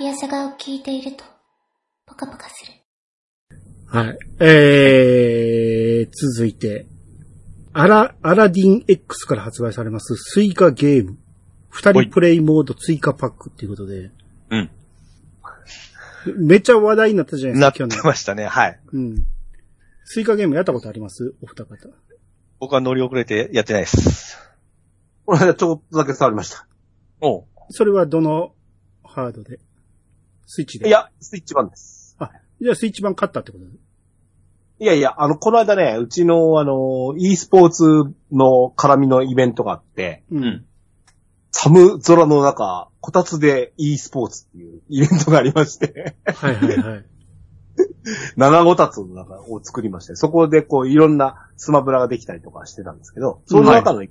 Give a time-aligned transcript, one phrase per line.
[0.00, 1.24] イヤサガを聞いていると、
[2.06, 2.72] ポカポカする。
[3.86, 4.18] はい。
[4.40, 6.86] えー、続いて、
[7.74, 11.18] アラ、アラディン X から発売されますスイカゲーム。
[11.68, 14.10] 二人プレイモード追加パックっていうことで。
[14.48, 14.70] うん。
[16.38, 18.10] めっちゃ話題になったじゃないなってですか、去年。
[18.10, 18.46] ましたね。
[18.46, 18.80] はい。
[18.94, 19.26] うん。
[20.04, 21.34] スイカゲームやったことあります？
[21.42, 21.76] お二方。
[22.58, 24.38] 僕は乗り遅れてやってないです。
[25.26, 26.66] この間ちょっとだけ触りました。
[27.20, 28.54] おうそれはどの
[29.04, 29.60] ハードで？
[30.52, 30.90] スイッチでい。
[30.90, 32.18] や、スイッチ版です。
[32.60, 33.64] じゃあスイッチ版買ったってこと？
[34.82, 37.84] いやいや、あの、この間ね、うちの、あの、e スポーツ
[38.32, 40.66] の絡みのイベントがあって、ううん。
[41.52, 47.04] 寒空の中、こたつで e スポーツっていうイベントがありまして、はいはいはい。
[48.36, 54.08] 七ごたつの中を作りまして、そこでこう、いろんなスマブラができたりとかしてたんですけど、その中のゲ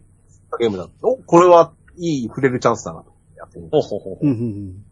[0.62, 4.89] ームだと、お、これはいい触れるチャンスだなとやってみましほうほうほうほうんうんうんはい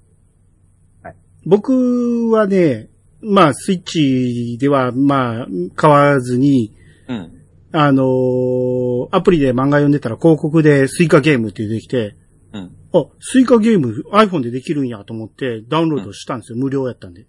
[1.47, 2.89] 僕はね、
[3.21, 6.73] まあ、スイッチでは、まあ、買わずに、
[7.07, 7.13] う。
[7.13, 7.33] うん。
[7.71, 12.15] あのーアプリで漫画読んでたら広告でスイカゲームって出てきて、
[12.53, 12.75] うん。
[12.93, 16.57] あ、スイカゲーム iPhone でできるんやと思ってダウンロードしたんですよ。
[16.57, 17.27] 無料やったんで。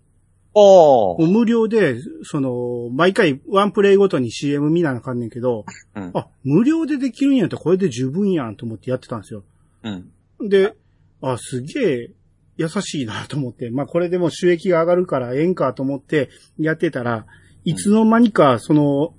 [0.54, 1.30] おー。
[1.30, 6.10] 無料で、その、毎回ワンプレイごとに CM 見なあかんねんけど、うん。
[6.14, 9.44] あ、無料でできるんやったらこれで十分やんと思ってやってたんですよ。
[9.84, 10.48] うん。
[10.48, 10.74] で、
[11.20, 12.10] あ、すげえ
[12.58, 16.28] 優しいなと思って、まあこれでも収益が上がるからええんかと思って
[16.58, 17.24] やってたら、
[17.64, 19.14] いつの間にかその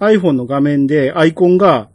[0.00, 1.90] iPhone の画面でアイコンが、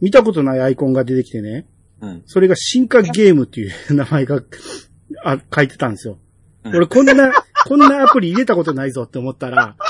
[0.00, 1.66] 見たことないアイコンが出てきてね、
[2.00, 2.22] うん。
[2.26, 4.42] それが進化ゲームっていう 名前が
[5.24, 6.18] あ書いてたんですよ。
[6.64, 7.32] うん俺こんな、
[7.68, 9.76] こんなアプリ入れたことないぞって思ったら。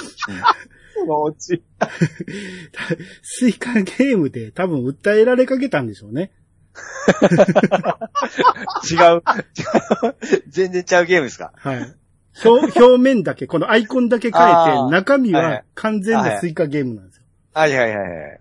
[3.23, 6.33] スイカゲームで多分訴えられかけたんでしょうね。
[8.91, 8.97] 違う。
[8.97, 9.23] 違う。
[10.49, 11.53] 全然ちゃうゲームですか？
[11.57, 11.95] はい。
[12.45, 17.23] 表表面だけ、このアイコンだけ変えあて、ー中身は完全なスイカゲームなんですよ。
[17.55, 18.41] はいはいはいはい。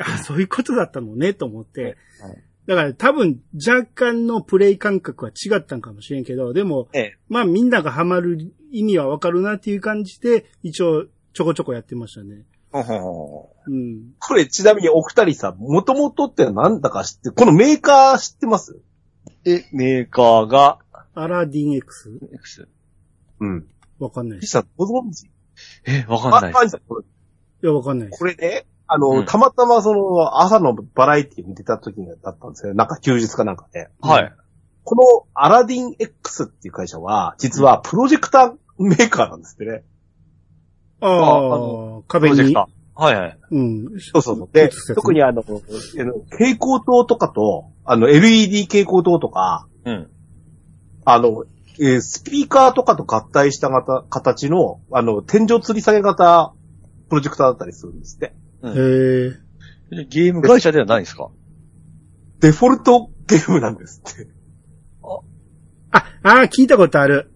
[0.00, 2.42] あ、そういうことだったのね、と思ってはい。
[2.66, 7.16] だから多分若干のプレイ感覚は違ったんかもしれんけど、でも、ええ。
[7.28, 12.42] まあみんながハマる意味はわかるなっていう感じで、一応ちょこちょこやってましたね。
[12.84, 18.72] これちなみにお二人さ、もともとってなんだか知って、このメーカー知ってます？
[18.72, 18.82] う
[19.44, 20.78] え、メーカーが、
[21.14, 22.10] アラディン X?
[22.34, 22.68] X。
[23.40, 23.66] うん。
[23.98, 24.50] わかんないです。
[24.50, 25.30] ピさんご存知？
[25.86, 28.18] え、わかんないいや、わかんないです。
[28.18, 32.74] これね、あの、うんたまたまその、朝のバラエティ見てた時だったんですよ。
[32.74, 33.88] なんか休日かなんかで。
[34.00, 34.32] はい。
[34.84, 39.82] このアラディン X っていう会社は、実はプロジェクターメーカーなんですってね。
[41.00, 42.68] ああああ、壁にプロジェクタ。
[43.00, 43.02] ー。
[43.02, 43.38] はいはい。
[43.50, 43.84] うん。
[44.00, 44.48] そうそうそう。
[44.52, 50.10] で特にあの、蛍光灯とかと、あの、LED 蛍光灯とか、うん。
[51.04, 51.44] あの、
[51.78, 56.54] えースピーカーとかと合体した型、形の、あの、天井吊り下げ型
[57.10, 58.34] プロジェクターだったりするんですって。
[58.62, 59.30] うんへえ。
[59.96, 61.28] でゲーム会社ではないんですか？
[62.40, 64.28] デフォルトゲームなんですって。
[65.92, 67.30] あ、ああ、聞いたことある。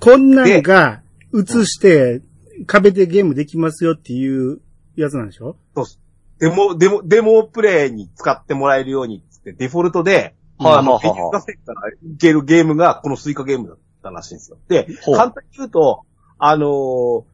[0.00, 1.02] こんなんが
[1.34, 2.22] 映して
[2.66, 4.60] 壁でゲームできますよっていう
[4.96, 5.56] やつなんでしょ？
[5.74, 6.00] そうっす
[6.38, 14.58] デモ、デモ、デモプレイに使ってもらえるようにっつって、デフォルトで、はいあの、はいはいからいけるゲームが、このスイカゲームだったらしいんですよ。
[14.68, 16.04] で、簡単に言うと、
[16.38, 17.24] あのー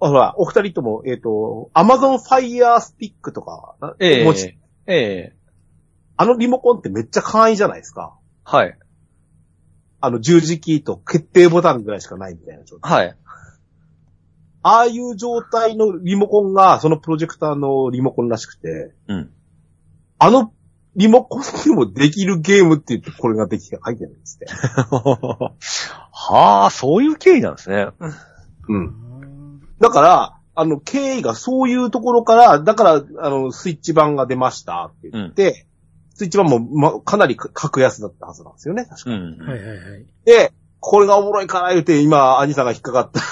[0.00, 5.32] あほら、お二人とも、えっ、と、Amazon Fire Stick とか、ええ持ちええ
[6.16, 8.14] あのリモコンってめっちゃ簡易じゃないですか。
[8.44, 8.78] はい。
[10.00, 12.92] あの、十字キーと決定ボタンぐらいしかないみたいな状態。
[12.92, 13.16] はい。
[14.66, 19.30] ああいう状態のリモコンが、そのプロジェクターのリモコンらしくて、うん。
[20.18, 20.54] あの
[20.96, 24.46] リモコンにもできるゲームって言ってこれができて書いてるんですって。
[26.10, 27.88] はあ、そういう経緯なんですね。
[28.68, 29.60] うん。
[29.80, 35.66] だから、あの、経緯がそういうところから、だから、あの、スイッチ版が出ましたって言って、
[36.14, 39.10] スイッチ版も、ま、かなり格安だったはずなんですよね、確か。
[39.10, 39.38] うん。
[39.40, 40.06] はいはいはい。
[40.24, 40.52] で、
[40.86, 43.20] これがおもろいから言うて、今、兄さんが引っかかった。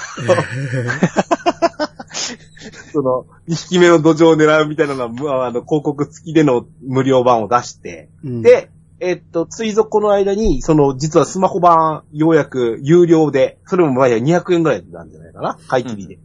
[2.91, 15.59] その、2匹目の土壌を狙うみたいなのは、むあの、広告付きでの無料版を出して、うん、で、えっと、ついぞこの間に、その、実はスマホ版、ようやく有料で、それもまあ200円ぐらいなんじゃないかな？
[15.67, 16.17] 買い切りで。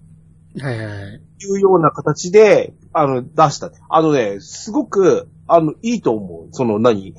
[0.62, 1.20] はいはいはい。
[1.40, 3.70] いうような形で、あの、出した。
[3.90, 6.48] あのね、すごく、あの、いいと思う。
[6.52, 7.14] その何、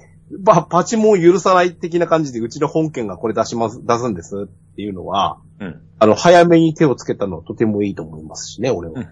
[0.45, 5.81] パ、パチモン許さない的な感じで、うちの本件がこれ出します、出すんですっていうのは、うん。
[5.97, 8.93] あの、早めに手をつけたのはとてもいいと思いますしね、俺は。
[8.95, 9.03] は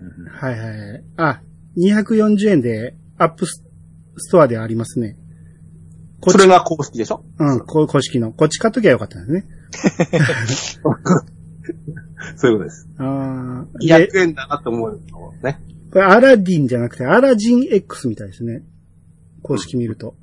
[0.52, 1.04] いはいはい。
[1.18, 1.42] あ、
[1.78, 3.64] 240円でアップス
[4.18, 5.18] ストアでありますね。
[6.28, 7.24] それが公式でしょ？
[7.38, 8.32] うん、公式の。
[8.32, 9.40] こっち買っときゃよかったんで
[10.52, 10.82] すね。
[12.36, 12.90] そういうことです。
[12.98, 13.78] ああ。
[13.80, 15.60] で、200円だなと思うのね。
[15.92, 18.64] これアラディンじゃなくてアラジン X みたいですね。
[19.44, 20.10] 公式見ると。
[20.10, 20.18] うん。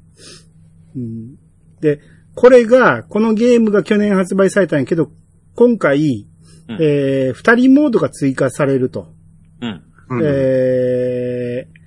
[1.80, 2.00] で、
[2.34, 5.10] これが、このゲームが去年発売されたんやけど、
[5.54, 6.26] 今回、
[6.68, 9.12] うんえー、二人モードが追加されると。
[9.60, 9.82] うん。
[10.10, 11.78] うんえー、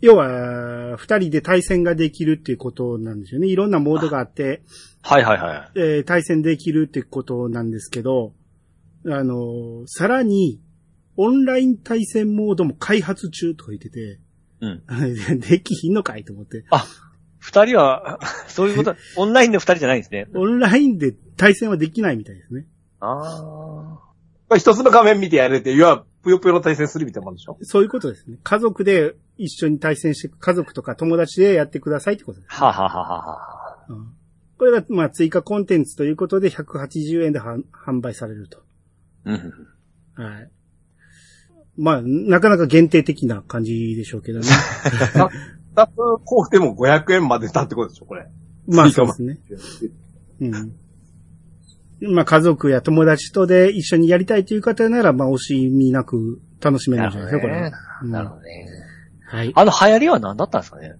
[0.00, 3.48] 要は、二人で対戦ができるっていうことなんですよね。
[3.48, 4.62] いろんなモードがあって、
[5.02, 5.78] はいはいはい。
[5.78, 8.32] えー対戦できるってことなんですけど、
[9.04, 10.60] あのーさらに、
[11.16, 14.18] オンライン対戦モードも開発中とか言ってて、
[14.60, 14.82] うん。
[15.40, 16.64] できひんのかいと思って。
[17.46, 20.26] 二人は、 そういうこと、オンラインの二人じゃないんですね。
[20.34, 22.66] オンラインで対戦はできないみたいですね。
[22.98, 24.00] あ
[24.48, 27.56] これ一つの画面見てやれて、いわぷよぷよの対戦するみたいなもんでしょ？
[27.62, 28.38] そういうことですね。
[28.42, 32.52] 家族で一緒に対戦して、家族とか友達でやってくださいってことです。
[32.60, 32.66] あ。
[32.66, 33.86] はあはあはあはあ。
[33.90, 34.12] うん
[34.58, 38.62] これが、まあ、追加コンテンツということで180円で販販売されると。
[39.26, 39.34] うん。
[40.14, 40.50] はい。
[41.76, 44.46] まあ、なかなか限定的な感じでしょうけどね。
[45.76, 45.90] 二つ
[46.24, 48.26] こうでも500円までだってことでしょこれ。
[48.66, 49.38] まあ、そうですね。
[50.40, 50.48] う
[52.08, 52.12] ん。
[52.14, 57.70] まあ、家族や友達とで一緒にやりたいという方なら、まあ、惜しみなく楽しめるんじゃないですか、これ
[58.10, 58.66] なるほどね。
[59.26, 59.52] はい。
[59.54, 60.94] あの流行りは何だったんですかね？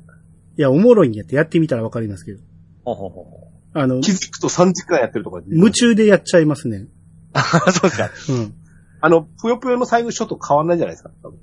[0.59, 2.41] いや、おもろいんやってやってみたらわかりますけど。
[2.85, 5.43] ほうほうほあの、気づくと3時間やってるとか。
[5.47, 6.79] 夢中でやっちゃいますね。
[6.79, 6.89] う。
[7.73, 8.11] そうですか。
[8.31, 8.55] うん。
[9.01, 11.11] あの、ぷよぷよの最後ショット変わんないじゃないですか。
[11.23, 11.39] 多分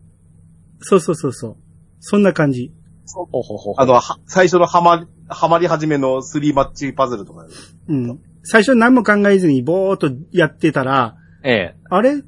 [0.83, 1.57] そうそうそうそう。
[1.99, 2.73] そんな感じ。
[3.13, 3.73] ほうほうほうほう。
[3.77, 7.45] あの、は最初のハマり、ハマり始めの3マッチパズルとか。
[7.87, 8.19] うん。
[8.43, 11.75] 最初何も考えずにぼーっとやってたら、ええ。
[11.89, 12.21] あれ？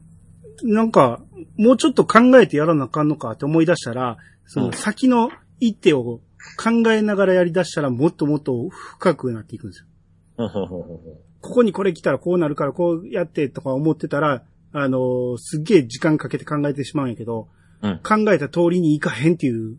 [0.63, 1.22] なんか、
[1.57, 5.30] もうちょっと考えてやらなあかんのかって思い出したら、その先の
[5.60, 6.22] 一手を
[6.57, 9.86] 考えながらやり出したらもっともっと深くなっていくんですよ。
[10.38, 11.00] ほうほうほうほう
[11.42, 14.44] ここにこれ来たらこうなるからこうやってとか思ってたら、
[14.74, 17.48] あのーすっげえ時間かけて考えてしまうんやけど、
[17.81, 19.77] うん考えた通りにいかへんっていう、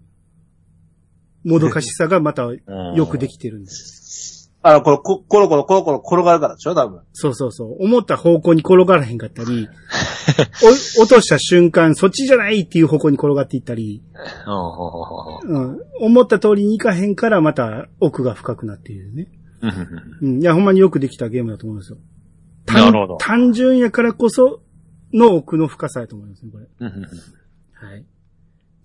[1.47, 4.53] もどかしさがまたよくできてるんです。
[4.63, 7.01] あの、この、こ、コロコロコロコロ転がるからでしょ多分。
[7.13, 7.85] そうそうそう。
[7.85, 9.69] 思った方向に転がらへんかったり、
[10.99, 14.03] お落とした瞬間、そっちじゃないっていう方向に転がっていったり、
[14.45, 19.29] ほうん、思った通りにいかへんからまた奥が深くなっているね。
[19.63, 20.43] うんうんうんうん。
[20.43, 21.99] いや、ほんまによくできたゲームだと思いますよ。
[22.65, 24.61] 単なるほど単純やからこそ
[25.15, 26.67] の奥の深さやと思いますね、これ。
[26.81, 28.05] うんうんうんはい。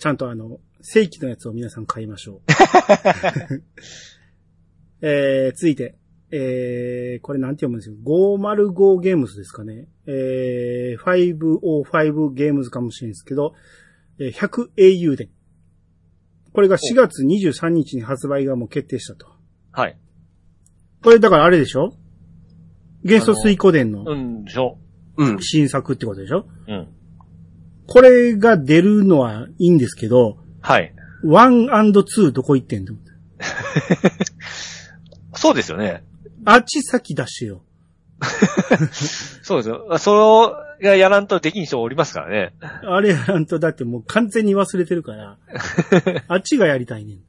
[0.02, 2.42] ちゃんとあの、正規のやつを皆さん買いましょう。
[5.02, 5.96] えー、続いて、
[6.32, 7.96] えー、これなんて読むんですよ。
[8.04, 9.88] 505ゲームズですかね。
[10.08, 13.54] えー、505ゲームズかもしれないですけど、
[14.18, 15.30] えー 100au で。
[16.52, 19.28] これが4月23日に発売がもう決定したと。
[19.72, 20.00] はい。
[21.04, 21.94] これだからあれでしょ？
[23.04, 24.80] 元素水湖伝のうん、でしょ。
[25.18, 25.40] うん。
[25.42, 26.48] 新作ってことでしょ？
[26.68, 26.88] うん。
[27.94, 30.94] これが出るのはいいんですけど、はい。
[31.26, 32.96] 1&2 どこ行ってんの？
[35.36, 36.02] そうですよね。
[36.46, 37.64] あっち先出してよ。
[39.44, 39.98] そうですよ。
[39.98, 42.54] それがやらんとできん人おりますからね。
[42.62, 45.38] あれやらんとだってもう完全に忘れてるから、
[46.30, 47.20] あっちがやりたいねん。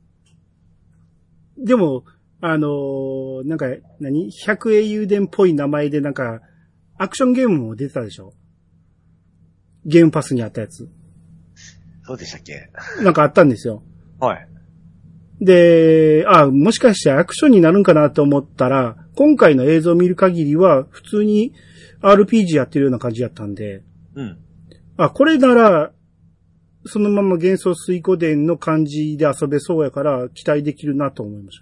[1.64, 2.04] でも、
[2.40, 3.66] あのーなんか、
[3.98, 6.40] 何 ?100 英雄伝っぽい名前でなんか、
[6.98, 8.32] アクションゲームも出てたでしょ？
[9.84, 10.89] ゲームパスにあったやつ。
[12.05, 12.70] そうでしたっけ？
[13.03, 13.82] なんかあったんですよ。
[14.19, 14.48] はい。
[15.41, 21.53] で、あ、もしかしてアクションになるんかなと思ったら、今回の映像を見る限りは、普通に
[22.01, 23.82] RPG やってるような感じやったんで、
[24.15, 24.39] うん。
[24.96, 25.93] あ、これなら、
[26.86, 31.60] そのまま幻想水湖伝の感じで遊べそうやから、期待できるなと思いまし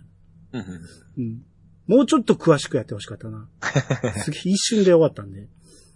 [0.52, 0.58] た。
[0.58, 0.80] うんうん
[1.18, 1.42] うん。
[1.86, 3.48] もうちょっと詳しくやってほしかったな。
[4.24, 5.48] すげえ一瞬で終わったんで。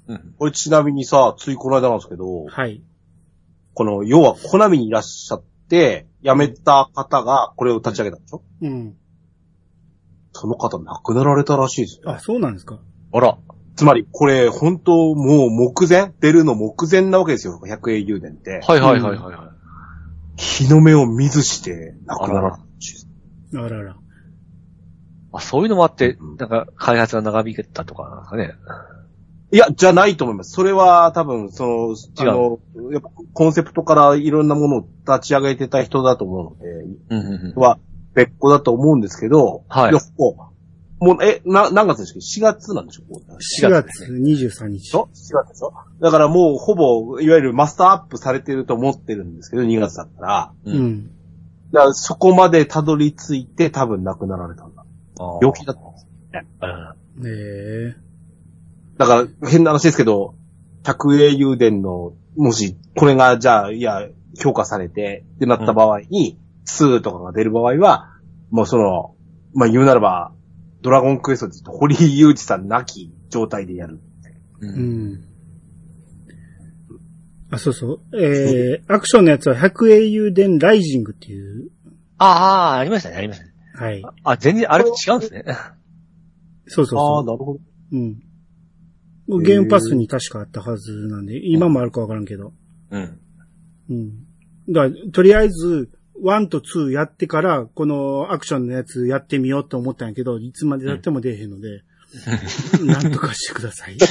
[0.09, 0.35] うん。
[0.39, 2.83] これちなみにさ、ついこの間なんですけど、はい。
[3.75, 8.43] この、要は、コナミにいらっしゃって、辞めた方がこれを立ち上げたんでしょ？
[8.63, 8.97] うん。
[10.33, 12.11] その方亡くなられたらしいですよ。
[12.11, 12.79] あ、そうなんですか。
[13.13, 13.37] あら。
[13.77, 18.61] つまり、これ、本当もう目前出るの目前なわけですよ、100英雄伝って。
[18.65, 19.53] はいはいはいはいは
[20.37, 20.41] い。
[20.41, 23.09] 日の目を見ずして亡くなられたらしいです。
[23.57, 23.97] あらら。
[25.33, 28.55] あ、そういうのもあってうん、なんか、開発が長引けたとかなんですかね。
[29.55, 30.51] いや、じゃないと思います。
[30.51, 32.59] それは多分、その、あの、
[32.91, 36.69] やっぱコンセプトからいろんなものを立ち上げてた人だと思うので、
[37.11, 37.61] うんうんうん。
[37.61, 37.79] は
[38.15, 40.51] 別個だと思うんですけど、はいやも
[41.01, 43.15] う、もう、え、な、何月でしたっけ ?4 月なんでしょう
[43.65, 44.79] ？4月23日。
[44.79, 45.73] でしょ ?4 月でしょ？
[46.01, 50.53] だからもうほぼ、いわゆるマスターアップされてると思ってるんですけど、2月だったら。
[50.65, 51.11] ううんん。
[51.71, 54.85] だからそこまでたどり着いて多分亡くなられたんだ。
[55.41, 56.07] 病気だったんです
[57.17, 57.23] うん。
[57.23, 57.31] ね
[58.01, 58.04] え。
[58.99, 60.35] だから、変な話ですけど、
[60.85, 64.09] 百栄雄伝の、もし、これが、じゃあ、いや、
[64.39, 68.11] 評価されて、ってなった場合に、2とかが出る場合は、
[68.51, 69.15] もうその、
[69.55, 70.33] まあ、言うならば、
[70.83, 74.01] ドラゴンクエストって言うと、堀井雄二さんなき状態でやる。
[74.61, 74.67] う。
[74.67, 75.25] うんん。
[77.51, 78.21] あ、そうそう。
[78.21, 81.71] えー、アクションのやつは百英雄伝ライジングっていう、
[82.19, 83.53] ああ、ありましたね、ありましたね。
[83.75, 84.03] はい。
[84.25, 85.45] あ、全然、あれと違うんですね。
[86.67, 87.53] そうそうああ、そなるほど。
[87.53, 87.61] う。
[87.93, 88.23] うん。
[89.29, 92.53] ゲームパスに確かあったはずなんで、今もあるかわからんけど。
[92.91, 93.21] うん。
[93.91, 94.27] うん。
[94.69, 95.91] だから、とりあえず、
[96.23, 101.83] 1と2やってから、このアクションのやつやってみようと思ったんやけど、いつまでやっても出えへんので、
[102.85, 103.97] なんとかしてください。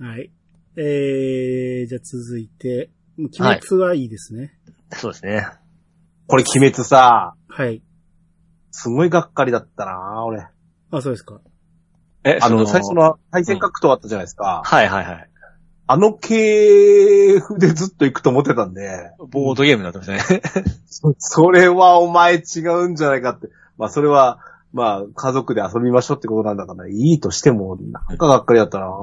[0.00, 0.30] はい。
[0.76, 4.58] えー、じゃあ続いて、鬼滅はいいですね。
[4.90, 5.46] そうですね。
[6.26, 7.82] これ、鬼滅さ、はい。
[8.72, 10.48] すごいがっかりだったな俺。
[10.90, 11.40] あ、そうですか。
[12.24, 14.62] え、あの、そ最初の対戦格闘あったじゃないですか。
[14.64, 15.28] はいはいはい。
[15.86, 20.40] あの系譜でずっと行くと思ってたんで、ボードゲームになってましたね。
[20.86, 23.48] そ それはお前違うんじゃないかって。
[23.76, 24.38] まあ、それは、
[24.72, 28.86] まあ、家族で遊びましょうってことなんだから、いいとしても、なんかがっかりだったな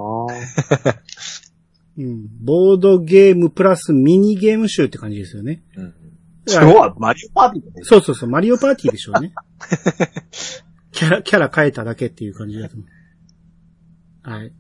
[1.98, 2.28] うん。
[2.44, 5.62] ボードゲームプラスミニゲーム集って感じですよね。
[5.76, 5.94] うん。
[6.48, 7.84] 今日はマリオパーティーだね。
[7.84, 9.34] そうそうそう、マリオパーティーでしょうね。
[10.92, 12.88] キャラ、キャラ変えただけっていう感じだと思う。
[14.24, 14.54] はい。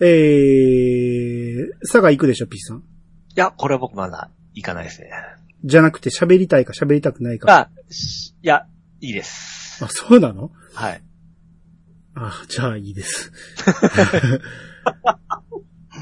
[0.00, 2.78] えー、佐賀行くでしょ、ピーさん。
[2.78, 2.82] い
[3.34, 5.10] や、これは僕まだ行かないですね。
[5.64, 7.52] じゃなくて喋りたいか喋りたくないか。
[7.52, 8.66] あ、しいや、
[9.00, 9.84] いいです。
[9.84, 10.50] あ、そうなの？
[10.74, 11.02] はい。
[12.14, 13.32] あ、じゃあいいです。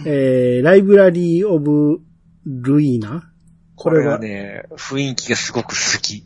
[0.07, 2.01] えー、ライブラリーオブ
[2.47, 3.33] ルイーナ
[3.77, 6.25] これはね、雰囲気がすごく好き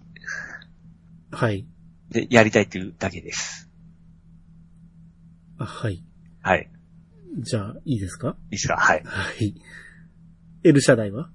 [1.31, 1.67] はい。
[2.11, 3.71] で、やりたいっていうだけです。
[5.59, 6.03] あ、はい。
[6.49, 6.71] はい。
[7.41, 8.37] じゃあ、いいですか？
[8.45, 8.77] いいですか？
[8.79, 9.03] はい。
[9.05, 9.55] はい。
[10.65, 11.29] エルシャダイは？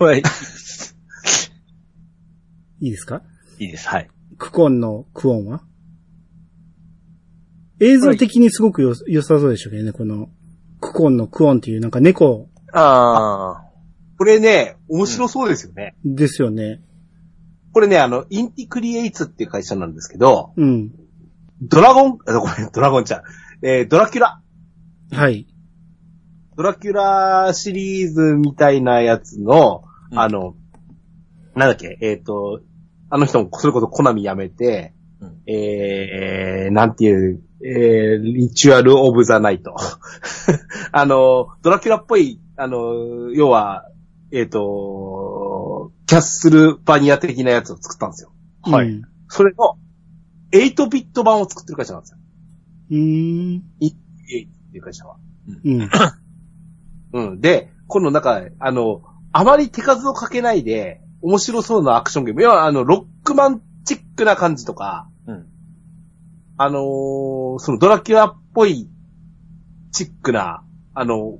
[0.00, 0.22] は い
[2.80, 3.22] いいですか？
[3.60, 3.88] いいです。
[3.88, 4.10] はい。
[4.36, 5.62] クコンのクオンは？
[7.78, 10.28] 映像的にすごくよ、良さそうでしょうけどね、この、
[10.80, 13.62] クコンのクオンっていうなんか猫あ
[14.16, 15.94] これね、面白そうですよね。
[16.04, 16.82] ですよね。
[17.72, 20.90] これね、あの、インティクリエイツっていう会社なんですけど、うん。
[21.62, 23.22] ドラゴン、あ、 ごめん、ドラゴンちゃん。
[23.62, 24.40] えードラキュラ。
[25.12, 25.46] はい。
[26.56, 30.54] ドラキュラシリーズみたいなやつの、うんあの、
[31.54, 32.60] なんだっけ、えっ、と、
[33.10, 39.74] あの人もそれこそコナミ辞めて、うんえー、なんていう、えー、 Ritual of the Night。
[40.92, 43.88] あの、ドラキュラっぽい、あの、要は、
[44.30, 48.32] えっ、と、キャッスルバニア的なやつを作ったんですよ。
[48.62, 49.76] はいうんそれの、
[50.52, 52.17] 8ビット版を作ってる会社なんですよ。
[52.90, 53.62] うーん。
[53.80, 53.96] 8っ
[54.30, 55.16] ていう会社は。
[55.64, 55.90] うん。
[57.12, 57.40] うん。
[57.40, 58.22] で、今度なん。
[58.22, 59.02] か、あの、
[59.32, 62.42] あまり手数をかけないで、面白そうなアクションゲーム。
[62.42, 65.08] 要は、あの、ロックマンチックな感じとか、
[66.60, 68.88] あのーそのドラキュラっぽい
[69.92, 71.38] チックな、あの、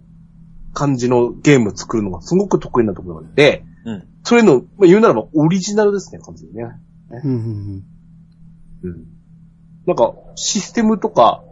[0.75, 3.35] 感じのゲームを作るのがすごく得意なところなん。
[3.35, 4.09] で、うん。
[4.23, 6.71] それの、まあ、言うならばオリジナルですね、感じでね。
[7.25, 7.83] うん。
[8.85, 9.07] うん。
[9.88, 11.42] なんか、システムとか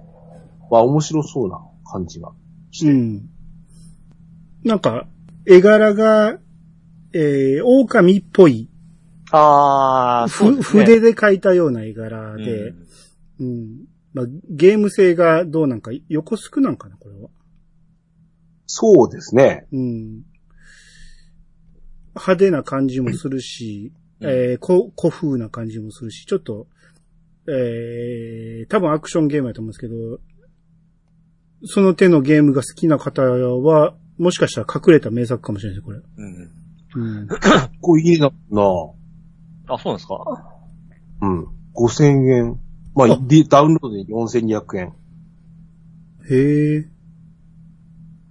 [0.68, 1.58] は面白そうな
[1.90, 2.32] 感じが。
[2.82, 2.88] うん。
[2.88, 3.28] うん。
[4.62, 5.08] なんか、
[5.46, 6.38] 絵柄が、
[7.14, 8.68] えー、狼っぽい、
[9.30, 10.62] ああ、そうね。
[10.62, 12.74] 筆で描いたような絵柄うんで、
[13.40, 13.86] うん。
[14.12, 17.30] まあ、ゲーム性がどうなんか、横スクなんかな、これは。
[18.66, 19.66] そうですね。
[19.72, 20.24] うん。
[22.14, 26.66] 派手な感じもするし、うんえー、こ古風な感じもするし、ちょっと、
[27.48, 29.94] えー、多分アクションゲームやと思うんですけど、
[31.64, 36.00] その手のゲームが好きな方は、もしかしたら隠れた名作かもしれないです、これ。
[36.16, 37.18] うん。
[37.18, 37.28] うん。
[37.80, 38.62] こういいな、な
[39.68, 40.16] あ、そうなんですか？
[41.22, 41.46] うん。
[41.74, 42.60] 5000円。
[42.94, 44.92] まあ、あでダウンロードで4200円。
[46.30, 46.88] へえ。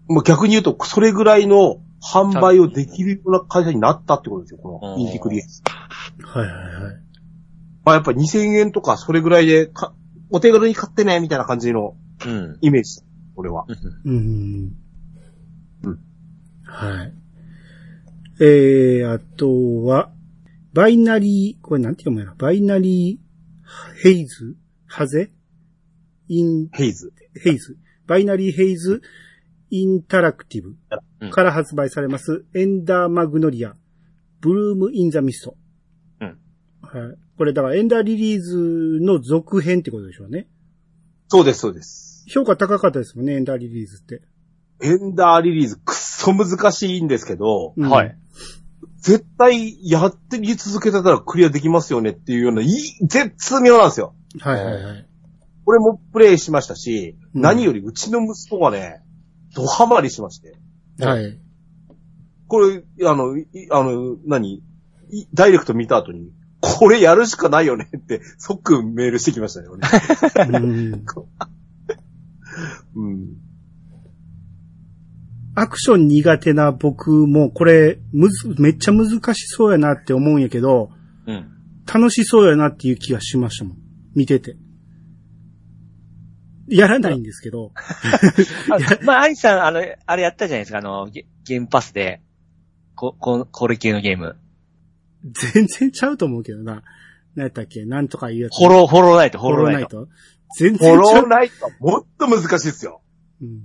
[0.08, 5.62] まあ、逆に言うと、それぐらいの販売をできるような会社になったってことですよ、このうんインティクリエイツ。
[6.24, 6.96] はいはいはい。
[7.86, 9.94] まあ、やっぱ2000円とかそれぐらいでか、
[10.32, 12.58] お手軽に買ってね、みたいな感じのうん。
[12.62, 13.02] イメージ。
[13.36, 13.66] 俺は。
[14.06, 14.74] うん。
[15.84, 16.00] うん。
[16.64, 17.14] はい。
[18.42, 20.12] えー、あとは、
[20.74, 22.36] Binary、これなんて読むやろ？
[22.36, 24.58] Binary Haze？
[24.88, 25.32] ハゼ？
[26.28, 30.76] イン、 Haze。Haze。Binary Haze？Interactive
[31.22, 35.58] うんから発売されます、 Ender Magnolia、Bloom in the Mist。
[36.22, 36.38] うん。
[36.82, 37.18] ははい。
[37.38, 40.48] これだから Ender Lilies の続編ってことでしょうね。
[41.28, 42.26] そうです、そうです。
[42.28, 44.22] 評価高かったですもんね、エンダーリリーズって。
[44.82, 48.18] エンダーリリーズくっそ難しいんですけど、うんはい。
[48.98, 52.70] 絶対やってり続けてたらクリアできますよねっていうような、いい
[53.06, 54.16] 絶妙なんですよ。
[54.40, 55.08] はいはいはい。
[55.66, 59.04] これもプレイしましたし、うん何よりうちの息子がね、
[59.56, 60.58] ドハマりしまして。
[61.00, 61.40] はい。
[62.48, 64.64] これ、あの、いあの、何？
[65.10, 66.32] いダイレクト見た後に、
[66.62, 69.88] これやるしかないよねって、即メールしてきましたよね。
[70.50, 71.04] うん
[72.96, 73.46] うん。
[75.56, 80.90] アクション苦手な僕も、これ、むず、めっちゃ難しそうやなって思うんやけど、
[81.28, 81.52] うん。
[81.92, 83.78] 楽しそうやなっていう気がしましたもん。
[84.16, 84.58] 見てて。
[86.68, 87.72] やらないんですけど。
[87.76, 92.22] あ まあ、アニさん、あの、あれやったじゃないですか、あの、ゲゲームパスで、
[92.96, 94.38] こ、こ、これ系のゲーム。
[95.26, 96.84] 全然ちゃうと思うけどな。
[97.36, 97.86] 何やったっけ？
[97.86, 98.54] なんとかいうやつ。
[98.54, 100.08] ホロー、ホローナイト、ホホローナイト？
[100.58, 100.98] 全然ちゃう。
[100.98, 103.02] ローナイトはもっと難しいですよ。
[103.42, 103.64] うん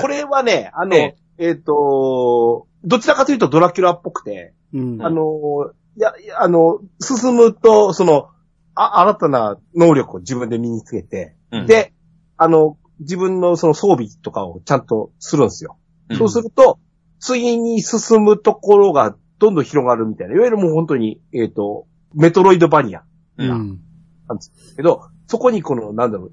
[0.00, 5.02] これはね、あの、ええっ、と、どちらかというとドラキュラっぽくて、うん。
[5.02, 8.30] あの、いや、いやあの、進むと、その、
[8.74, 11.92] あ、新たな能力を自分で身につけて、うん、で、
[12.38, 15.76] あの、自分のその装備とかをちゃんとするんですよ。
[16.08, 16.78] うんそうすると、
[17.20, 20.34] 次に進むところがどんどん広がるみたいな。
[20.34, 23.00] いわゆるもう本当に、えっ、と、メトロイドバニア
[23.38, 23.80] ううんん。
[24.28, 26.30] なんですけど、そこにこの、なんだろう、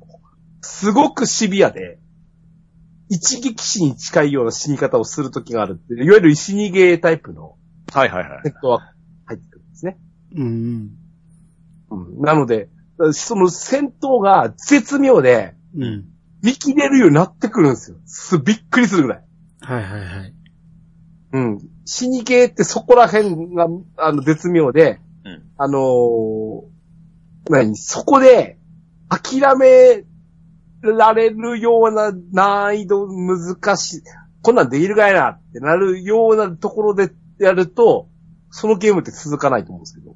[0.62, 1.98] すごくシビアで、
[3.10, 6.06] 一撃死に近いような死に方をするときがあるっていう。
[6.06, 7.56] いわゆる死にゲータイプの
[7.92, 8.50] はいはいはいセ。
[8.50, 8.82] ットは
[9.26, 9.98] 入ってくるんですね。
[10.36, 10.90] うん。
[11.90, 12.22] うん。
[12.22, 12.70] なので、
[13.14, 16.06] その戦闘が絶妙で、うん。
[16.44, 17.98] 見切れるようになってくるんですよ。
[18.06, 19.24] す、びっくりするぐらい。
[19.62, 20.34] はいはいはい。
[21.34, 21.60] うん。
[21.92, 23.68] 死にゲーってそこら辺が、
[23.98, 26.64] あの、絶妙で、うんあのー
[27.50, 27.76] 何？
[27.76, 28.60] そこで、
[29.10, 30.04] 諦め
[30.82, 34.04] られるような難易度難しい、
[34.44, 38.08] こんなんできるかいなってなるようなところでやると、
[38.52, 40.16] そのゲームって続かないと思うんですけど、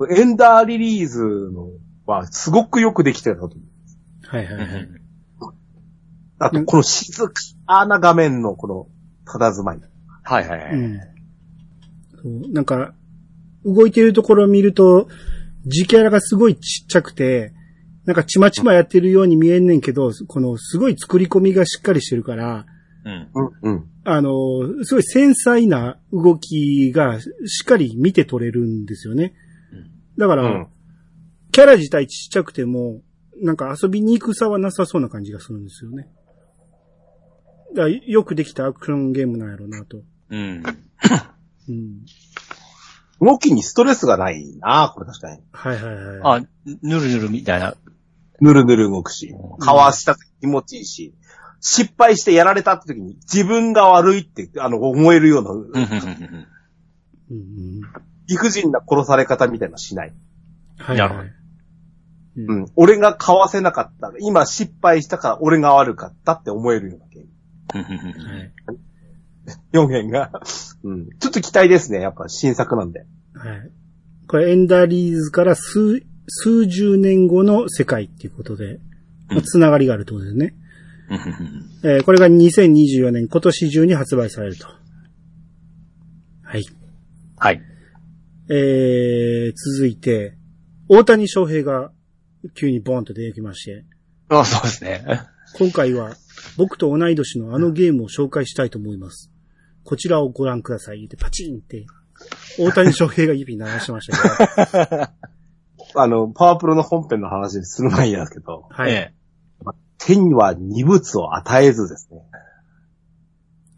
[0.00, 0.16] うん。
[0.16, 1.68] エンダーリリーズの
[2.06, 4.26] はすごくよくできてるなと思う。
[4.28, 4.88] はいはいはい。
[6.38, 7.28] あと、この静
[7.66, 8.86] かな画面のこの、
[9.26, 9.80] 佇まい。
[10.32, 10.72] はいはいはい。
[10.72, 11.00] うん。
[12.22, 12.94] そうなんか、
[13.64, 15.08] 動いてるところを見ると、
[15.66, 17.52] 字キャラがすごいちっちゃくて、
[18.04, 22.66] なんかちまちまやってるように見えんねんけど、このすごい作り込みがしっかりしてるから、
[23.04, 23.28] うん。
[23.34, 23.84] うん、うん。
[24.04, 27.28] あの、すごい繊細な動きがし
[27.62, 29.34] っかり見て取れるんですよね。
[30.18, 30.66] だから、うん
[31.52, 33.02] キャラ自体ちっちゃくても、
[33.42, 36.08] なんか遊びに行くさはなさそうな感じがするんですよね。
[37.74, 39.98] だからよくできたアクションゲームなんやろうなと。
[40.32, 40.62] うん。
[41.68, 42.06] うん。
[43.20, 45.40] 動きにストレスがないなこれ確かに。
[45.52, 46.42] はいはいはい。
[46.42, 46.46] あ、
[46.82, 47.74] ぬるぬるみたいな。
[48.40, 51.14] ぬるぬる動くし、かわした時気持ちいいし、
[51.60, 56.46] 失敗してやられたって時に自分が悪いって、あの、思えるような、うんうんうんうん
[57.30, 57.82] うん
[58.28, 60.12] 理不尽な殺され方みたいなのしない。
[60.78, 61.32] はいなるほどはい。
[62.36, 62.66] うん。
[62.76, 64.12] 俺がかわせなかった。
[64.20, 67.28] 今失敗したから俺が悪かったって思えるようなゲーム。
[67.74, 68.52] うんうんうんはい。
[69.74, 70.30] 表現が。
[70.84, 71.08] うん。
[71.18, 72.00] ちょっと期待ですね。
[72.00, 73.00] やっぱ新作なんで。
[73.34, 73.70] はい。
[74.28, 78.80] これエンダーリーズから数、数十年後の世界っていうことで、
[79.28, 80.54] まあつながりがあるってことですね。
[81.84, 84.66] えーこれが2024年今年中に発売されると。
[86.42, 86.64] はい。
[87.36, 87.60] はい。
[88.48, 90.36] えー、続いて、
[90.88, 91.90] 大谷翔平が
[92.54, 93.84] 急にボーンと出てきまして、
[94.28, 95.04] あ、そうですね。
[95.58, 96.14] 今回は
[96.56, 99.31] 僕と同い年のあのゲームを紹介したいと思います。
[99.84, 101.08] こちらをご覧ください。
[101.08, 101.86] で、パチンって、
[102.58, 105.08] 大谷翔平が指鳴らしてましたけど、
[106.00, 108.92] あの、パワープロの本編の話する前になんですけど、はい。
[108.92, 109.14] え
[109.98, 112.22] 手には二物を与えずですね。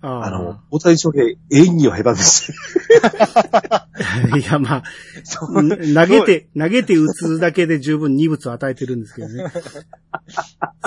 [0.00, 2.52] ああの、大谷翔平、演技を下手でして。
[3.62, 3.88] あ。
[4.36, 4.82] いや、まあ、
[5.54, 5.62] 投
[6.06, 9.50] げて、投げて打つだけで十分二物を与えてるんですけどね。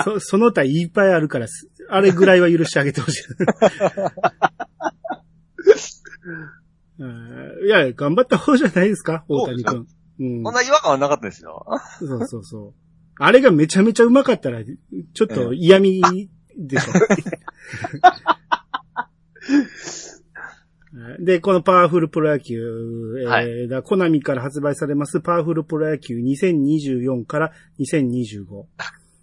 [0.04, 3.22] そ、 その他いっぱいあるから、すあれぐらいは許してあげてほしい。
[7.00, 9.86] うんいや、頑張った方じゃないですか、大谷君。
[10.20, 11.64] うんこんな違和感はなかったですよ。
[12.00, 12.74] そうそうそう。
[13.20, 16.92] あれがめちゃめちゃうまかったら、ちょっと嫌味でしょ。
[21.20, 22.56] で、このパワフルプロ野球、
[23.20, 28.64] えーはいだコナミから発売されますパワフルプロ野球2024から2025。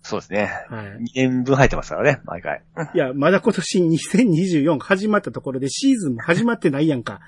[0.08, 0.52] そうですね。
[0.70, 0.86] はい。
[0.86, 2.62] 2年分入ってますからね、毎回。
[2.94, 7.22] いや、まだ今年2024始まったところでシーズンも始まってないやんか。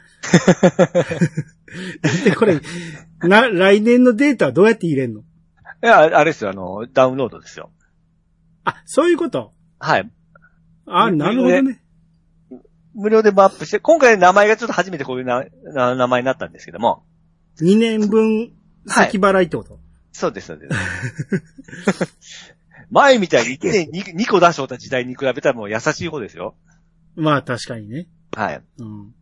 [2.23, 2.61] で、これ、
[3.23, 5.21] な、来年のデータはどうやって入れんの？
[5.21, 5.23] い
[5.81, 7.71] や、あれですよ、あの、ダウンロードですよ。
[8.63, 9.53] あ、そういうこと？
[9.79, 10.11] はい。
[10.85, 11.81] あ、なるほどね。
[12.93, 17.03] 無料でもアップして、今回名前がちょっと初めてこういうなな名前になったんですけども。
[17.59, 18.53] 2年分
[18.85, 19.79] 先払いってこと、
[20.11, 22.17] そうです、そうです。
[22.89, 26.55] 前みたいに1年 2, 2個出しおった時代に比べたらもう優しい方ですよ。
[27.15, 28.07] まあ確かにね。
[28.33, 28.61] はい。
[28.79, 29.13] うん。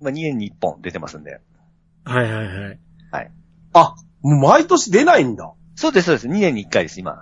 [0.00, 1.40] まあ、2年に1本出てますんで。
[2.04, 2.78] はいはいはい。
[3.74, 5.52] あ、もう毎年出ないんだ。
[5.74, 6.28] そうです、そうです。
[6.28, 7.18] 2年に1回です、今。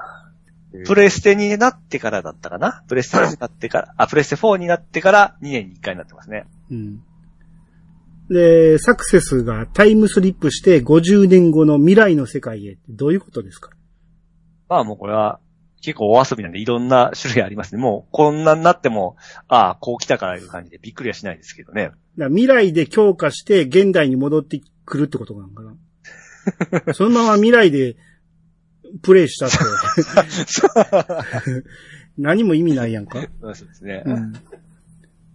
[0.86, 2.84] プレステになってからだったかな？
[2.88, 6.46] プレステになってから、あ、プレステ4になってから2年に1回になってますね。
[6.70, 7.02] うん。
[8.28, 13.70] で、サクセスがタイムスリップして50年後の未来の世界へってどういうことですか？
[14.68, 15.40] まあもうこれは
[15.80, 17.80] 結構お遊びなんでいろんな種類ありますね。
[17.80, 19.16] もうこんなになっても、
[19.48, 21.92] ああ、こう来たからいう感じでびっくりはしないですけどね。
[22.16, 25.74] 未来で強化して現代に戻ってくるってことなのかな
[26.94, 27.96] そのまま未来で
[29.02, 29.56] プレイしたって
[32.18, 33.26] 何も意味ないやんか。
[33.40, 34.04] そうですね。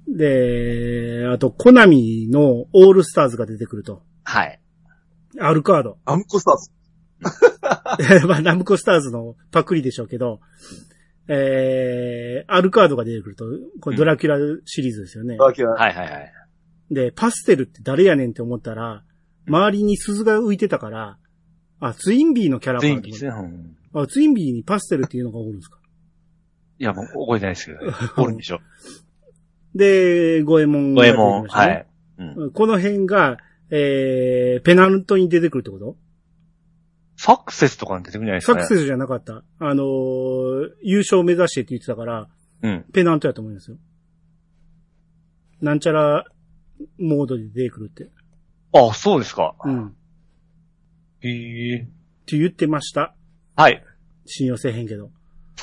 [0.07, 4.03] で、あと、コナミのオールスターズが出てくると。
[4.23, 4.59] はい。
[5.39, 5.97] アルカード。
[6.05, 6.71] アムコスターズ。
[8.27, 10.39] まあ、ナムコスターズのパクリでしょうけど、
[11.27, 13.45] えー、アルカードが出てくると、
[13.81, 15.37] これドラキュラシリーズですよね。
[15.39, 15.69] あ、嫌い。
[15.69, 16.31] はいはいはい。
[16.91, 19.03] で、パステルって誰やねんって思ったら、
[19.47, 21.17] 周りに鈴が浮いてたから、
[21.79, 23.49] あ、ツインビーのキャラかと思ってツインビーですね。
[23.93, 25.79] うんあ、ツインビーにパステルっていうのがおるんですか？
[26.79, 27.79] いや、もう覚えてないですけど、
[28.21, 28.59] おるんでしょ。
[29.73, 32.35] で、ゴエモン五右衛門、ましたねはい。
[32.35, 32.51] うん。
[32.51, 33.37] この辺が、
[33.69, 35.95] えー、ペナントに出てくるってこと？
[37.17, 38.61] サクセスとかに出てくるんじゃないですかね。
[38.63, 39.43] サクセスじゃなかった。
[39.59, 42.27] あのー優勝目指してって言ってたから、
[42.61, 42.85] うん。
[42.93, 43.77] ペナントやと思いますよ。
[45.61, 46.25] なんちゃら
[46.99, 48.09] モードで出てくるって。
[48.73, 49.55] あ、そうですか。
[49.63, 49.87] うん。
[49.87, 49.91] っ
[51.21, 51.87] へえ。
[52.25, 53.15] て言ってました。
[53.55, 53.83] はい。
[54.25, 55.11] 信用せえへんけど。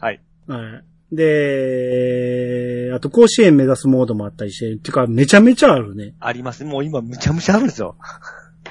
[0.00, 0.20] はい。
[0.46, 0.78] は
[1.12, 1.14] い。
[1.14, 6.14] で、あと甲子園目指すモードもあったりして、てかめちゃめちゃあるね。
[6.20, 6.64] あります。
[6.64, 7.96] もう今むちゃむちゃあるんですよ。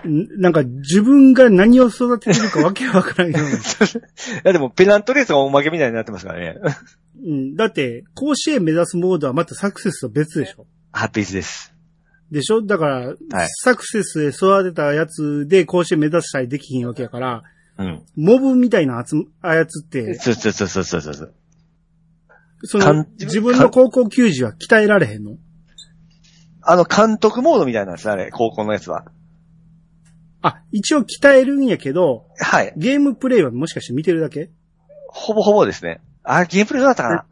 [0.07, 3.49] んなんか自分が何を育ててるかわけわからんような。
[3.57, 3.57] い
[4.43, 6.59] やでもペナントレースがおまけみたいになってますからね。
[7.25, 7.55] うん。
[7.55, 11.73] だって、甲子園目指すモードはまたサクセスと別でしょハッピーズです。
[12.31, 12.61] でしょ？
[12.63, 13.15] だから、
[13.63, 17.43] サクセスで育てたやつで甲子園目指したりできひんわけやから、
[17.77, 18.01] うん。
[18.15, 21.33] モブみたいなあつ操って、そうそうそうそうそうそう。
[22.65, 25.37] その、自分の高校球児は鍛えられへんの？
[26.61, 29.05] あの、監督モードみたいなんですね、あれ、高校のやつは。
[30.43, 32.73] あ、一応鍛えるんやけど、はい。
[32.77, 34.51] ゲームプレイはもしかして見てるだけ？
[35.07, 36.01] ほぼほぼですね。
[36.23, 37.25] あ、ゲームプレイどうだったかな？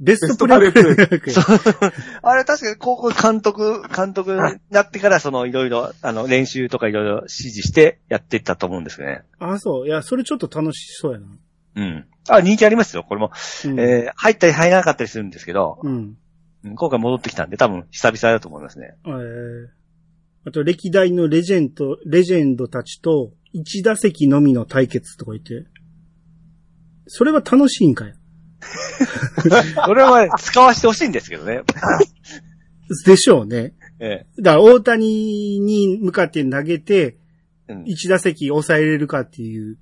[0.00, 0.72] ベストプレイ？
[0.72, 0.96] プレイ
[2.22, 4.38] あれ確かに高校監督、監督に
[4.70, 9.22] なってからそのいろいろ、あの、練習とかいろいろ指示してやっていったと思うんですね。
[9.38, 9.86] あ、そう。
[9.86, 11.26] いや、それちょっと楽しそうやな。
[11.76, 12.06] うん。
[12.28, 13.30] あ、人気ありますよ、これも。
[13.64, 13.78] うん。
[13.78, 15.92] えー、入ったり入らなかったりするんですけど、うん。
[15.92, 18.94] うん今回戻ってきたんで多分久々だと思いますね。
[19.06, 19.66] えー、
[20.46, 25.66] あと、歴代のレジェンド、レジェンドたちと、一打席のみの対決とか言って、
[27.06, 28.14] それは楽しいんかよ。
[29.84, 31.62] これは、ね、使わせてほしいんですけどね。
[33.06, 33.74] でしょうね。
[33.98, 37.18] えだから、大谷に向かって投げて、
[37.68, 39.78] えうん一打席抑えれるかっていう、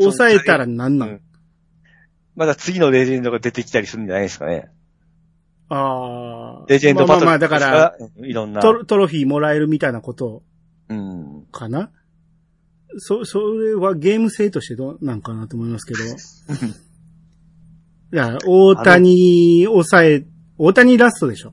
[0.00, 1.20] 抑えたらなんなん、うん
[2.36, 4.68] まだ次のレジェンドが出てきたりするんじゃないですかね。
[5.68, 6.66] ああ。
[6.68, 7.26] レジェンドバトル。
[7.26, 8.60] まあまあまあ、だから、、うんいろんな。
[8.62, 10.42] トロトロフィーもらえるみたいなこと
[10.88, 11.46] うん。
[11.50, 11.90] かな？
[12.98, 16.00] そ、それはゲーム性としてどうなんかなと思いますけど。
[18.12, 20.24] いや、大谷抑え、
[20.58, 21.52] 大谷ラストでしょ？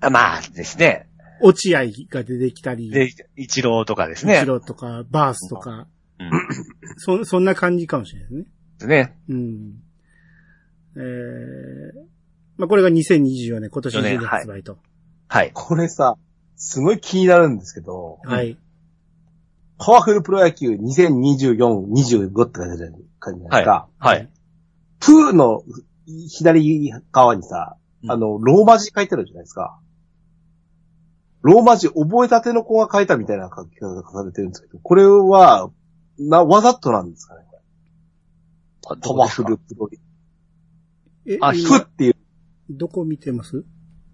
[0.00, 1.08] あまあですね。
[1.42, 4.40] 落合が出てきたり、で、一郎とかですイね。
[4.40, 5.86] チローとか、バースとか、
[6.18, 6.30] うん。
[6.96, 8.44] そ、 そんな感じかもしれないですね。
[8.78, 9.18] ですね。
[9.28, 9.82] うん。
[10.96, 11.02] えー、
[12.56, 14.78] まあ、これが2024年、今年中で発売と。
[15.28, 15.50] はい。
[15.52, 16.16] これさ、
[16.56, 18.56] すごい気になるんですけど、はい。
[19.78, 23.04] パワフルプロ野球2024、25って書いてあるじゃないで
[23.58, 23.88] すか。
[23.98, 24.30] はい。
[25.00, 25.62] プーの
[26.28, 29.78] 左側にさ、うんあの、ローマ字書いてあるじゃないですか。
[31.42, 35.70] ローマ字覚えたての子が書いたみたいな書き方が書かれてるんですけど、これは、
[36.18, 37.46] な、わざとなんですかね
[38.86, 39.88] パワフルプロ
[41.26, 42.15] え、あ今プっていう、
[42.70, 43.64] どこ見てます？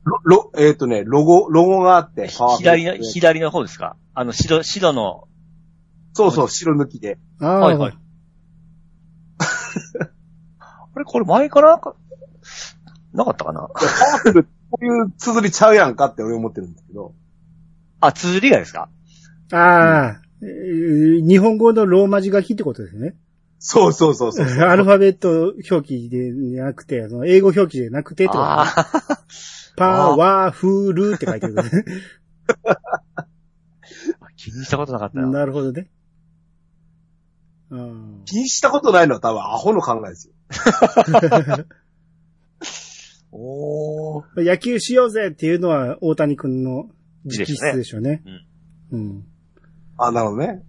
[0.04, 3.96] ロ、ロえっ、とね、ロゴ、ロゴがあって、左の、左の方ですか？
[4.14, 5.28] あの、白、白の、
[6.14, 7.18] そうそう、白抜きで。
[7.40, 7.98] ああ、はいはい。
[10.60, 11.96] あれ、これ前からか、
[13.12, 13.60] なかったかな？
[13.60, 17.14] パワフル、こういう綴りちゃうやんかって俺思ってるんですけど。
[18.00, 18.88] あ、綴りがですか？
[19.52, 19.56] あ
[20.16, 21.26] あ、えー。
[21.26, 23.14] 日本語のローマ字書きってことですね。
[23.64, 24.46] そうそうそうそう。
[24.66, 28.70] アルファベット表記でなくて、その英語表記でなくてってことね。
[29.76, 31.62] パワフルって書いてる、 ね。
[34.36, 35.28] 気にしたことなかったな。
[35.28, 35.88] なるほどね。
[37.70, 40.34] うん気にしたことないのは多分アホの考えですよ。
[43.30, 44.44] おー。
[44.44, 46.90] 野球しようぜっていうのは大谷くんの
[47.24, 48.22] 直筆でしょうね。
[48.90, 49.24] うん。
[49.96, 50.62] あ、なるほどね。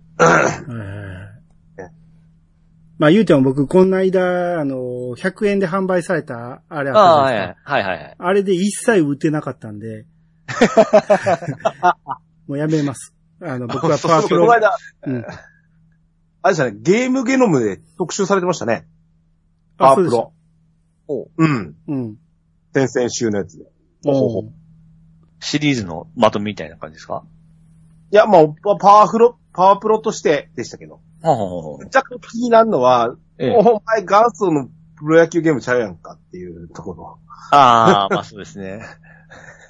[2.93, 4.75] はいまあ言うても僕、この間、あの、
[5.17, 7.73] 100円で販売された、あれあああ、はいったじゃないですか。
[7.73, 8.15] はいはいはい。
[8.19, 10.05] あれで一切売ってなかったんで、
[12.47, 13.13] もうやめます。
[13.41, 14.75] あの、僕はパワープロこの、間、
[15.07, 15.25] うん。
[16.43, 18.87] あれでしたね、ゲームゲノムで特集されてましたね。
[19.77, 20.31] パあ、そうですワープ
[21.09, 21.29] ロ。
[21.37, 21.75] うん。
[21.87, 22.17] うん。
[22.73, 23.65] 先々週のやつで。
[24.05, 24.49] ほほほ
[25.39, 27.23] シリーズのまとめみたいな感じですか？
[28.11, 31.01] いや、もう、パワープロ、パワープロとしてでしたけど。
[31.27, 37.19] 若干気になるのは、ええお前元祖のプロ野球ゲームちゃうやんかっていうところ。
[37.51, 38.81] ああ、まあそうですね。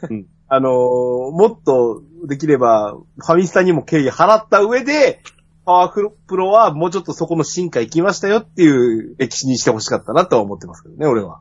[0.50, 0.72] あのー
[1.32, 5.22] もっとできれば、ファミスタにも敬意払った上で、
[5.66, 11.39] パワープロはもうちょっとそこの進化行きましたよっていう歴史にしてほしかったなとは思ってますけどね、俺は。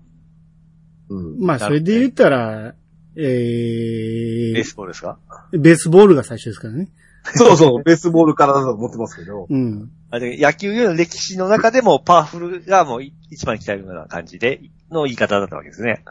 [1.09, 1.41] うん。
[1.41, 2.75] まあ、それで言ったら、
[3.17, 5.19] えーベー、スボールですか？
[5.53, 6.89] ベースボールが最初ですからね。
[7.35, 9.47] そうそう、ベースボールからだと思ってますけど。
[9.49, 9.91] うん。
[10.11, 16.05] あれ野球の歴史の中でもパワフルがもうい一番来たような感じで、の言い方だったわけですね。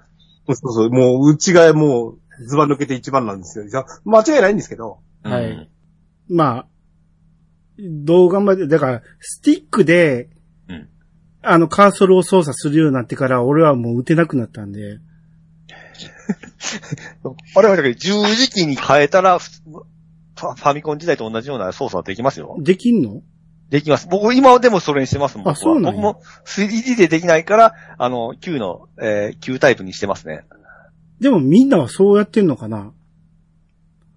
[0.47, 3.65] そうそう、もう、内側もう、ズバ抜けて一番なんですよ。
[4.05, 4.99] 間違いないんですけど。
[5.23, 5.67] はいうん
[6.29, 6.67] まあ、
[7.77, 10.29] どう頑張って、だから、スティックで、
[10.69, 10.87] うん
[11.43, 14.99] あの、カーソルを操作するようになってから、俺はもう打てなくなったんで、
[17.55, 19.49] あれはだけど十字キーに変えたら、ふ
[20.41, 22.57] ファファミコン時代と同じような操作はできますよ。
[22.59, 23.21] できんの？
[23.69, 24.07] できます。
[24.09, 25.49] 僕、今でもそれにしてますもん。
[25.49, 30.45] あそうなんや僕も 3D でできないから、あの、Q の、えー、Q タイプにしてますね。
[31.21, 32.91] でもみんなはそうやってんのかな？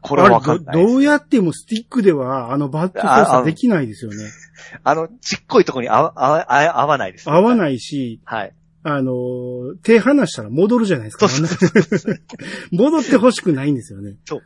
[0.00, 4.16] これはわかんないどどうやってもスティックでは、あのバット操作できないですよね。
[4.82, 7.28] あの、ちっこいとこに合わ合わないです。
[7.28, 7.32] い。
[7.32, 8.54] 合わないし、はい。
[8.82, 11.28] あのー、手離したら戻るじゃないですか。
[11.28, 12.20] そうそうそう
[12.70, 14.16] 戻ってほしくないんですよね。
[14.24, 14.42] そう。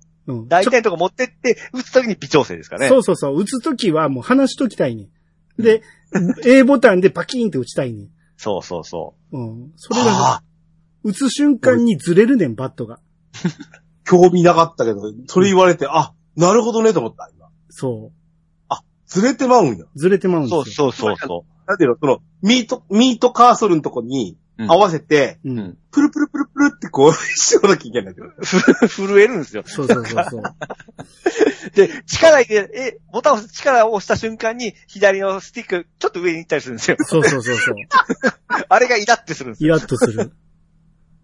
[0.00, 0.48] うん。
[0.48, 2.88] 大体のとこ持ってって、打つときに微調整ですかね。
[2.88, 3.36] そうそうそう。
[3.36, 5.08] 打つときはもう離しときたいね。
[5.58, 5.82] で、
[6.44, 8.08] A ボタンでパキーンって打ちたいね。
[8.36, 9.72] そうそうそうん。
[9.76, 10.42] それがはあ、
[11.02, 13.00] 打つ瞬間にずれるねん、バットが。
[14.04, 17.48] 興味なかったけど、それ言われて、あ、なるほどねと思った、今。
[17.70, 18.12] そ
[19.06, 19.84] ずれてまうんや。
[19.84, 19.88] う。
[19.94, 20.46] ずれてまうんう。
[20.46, 20.62] ですよ。
[20.62, 25.38] そうそうそうそなんていうの、その、ミート、ミートカーソルのとこにうん合わせて。
[25.42, 28.28] プルプルプルプルってこう、しようなきゃいけないんだけど。
[28.28, 29.62] ふ 震えるんですよ。
[29.66, 30.42] そうそうそうそう。
[31.74, 36.96] で、力入れて、え、ボタンを押す、力を押した瞬間に、左のスティック、ちょっと上に行ったりするんですよ。
[37.00, 37.74] そうそうそうそう。
[38.68, 39.76] あれがイラってするんですよ。
[39.76, 40.32] イラッとする。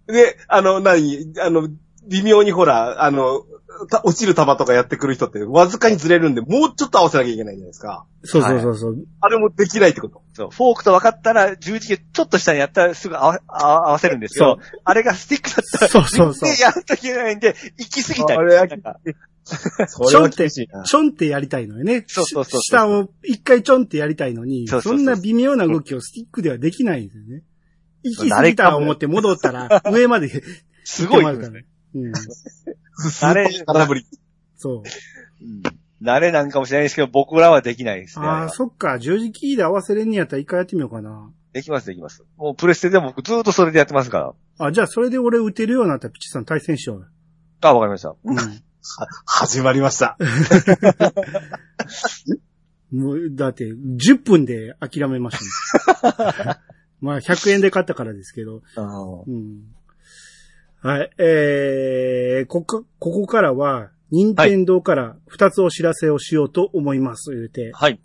[0.07, 1.69] で、あの、何、あの、
[2.09, 3.45] 微妙にほら、あの、
[3.89, 8.05] た落ちる球とかやってくる人って、わずかにずれるんで、もうちょっと合わせなきゃいけないじゃないですか。
[8.25, 8.97] そうそうそうそう。
[9.21, 10.23] あれもできないってこと。
[10.35, 10.51] そう。
[10.51, 18.39] フォークと分かったら、十字キーちょっと下にやったらすぐ合わ合わせるんですけど、あれがスティックだったら、そうそうそうでやるといけないんで、行き過ぎたり。
[18.39, 19.01] あれはなんか
[19.45, 20.85] それは厳しいな。
[20.85, 22.05] ちょんってやりたいのよね。
[22.07, 27.43] そうそうそうそう下を一回ちょんってやりたいのに、そうそうそうそんな微妙な動きをスティックではできないんですよね。
[28.03, 30.43] 行き過ぎた思って戻ったら、 上まで
[30.85, 31.65] すごいですね。。
[31.95, 32.13] うん。
[33.23, 34.07] あれ、空振り。
[34.57, 34.83] そう。
[35.43, 38.27] うん慣れなんかもしれないですけど、僕らはできないですね。
[38.27, 38.99] ああ、そっか。
[38.99, 41.31] 十字キーで合わせれんにやったら一回やってみようかな。
[41.53, 42.25] できます、できます。
[42.39, 44.67] もうプレステでも僕ずっとそれでやってますから。
[44.67, 47.07] あ、じゃあそれで俺打てるようになったらピッチさん対戦しようよ。
[47.61, 48.17] あ、わかりました。
[48.25, 48.37] うん。
[48.39, 48.55] は
[49.27, 50.17] 始まりました。
[52.91, 55.45] もう、だって、10分で諦めました
[56.49, 56.57] ね。
[57.01, 58.63] まあ、100円で買ったからですけど。
[59.27, 59.65] うん。
[60.83, 61.11] はい。
[61.19, 67.71] えー、ここ、ここからは、任天堂から2つお知らせをしようと思います、言うて。
[67.75, 68.01] はい。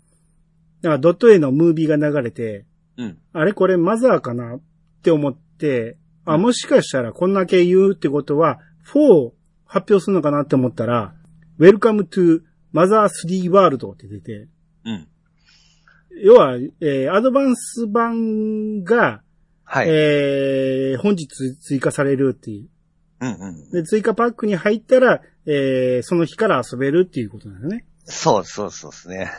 [0.82, 2.66] だからドット A のムービーが流れて、
[2.98, 3.18] うん。
[3.32, 4.60] あれこれマザーかなっ
[5.02, 8.60] て思って、あ、もしかしたらこんだけ言うってことは、
[8.92, 9.34] 4を
[9.64, 11.14] 発表するのかなって思ったら、
[11.58, 12.42] Welcome to
[12.74, 14.48] Mother 3 World って出て、
[14.84, 15.08] うん。
[16.22, 19.22] 要は、えーアドバンス版が、
[19.68, 19.88] はい。
[19.88, 22.68] えー本日追加されるっていう。
[23.20, 23.70] うんうん。
[23.70, 27.84] で、追加パックに入ったら、えーその日から遊べるっていうことなんだね。
[28.04, 29.30] そうそうそうですね。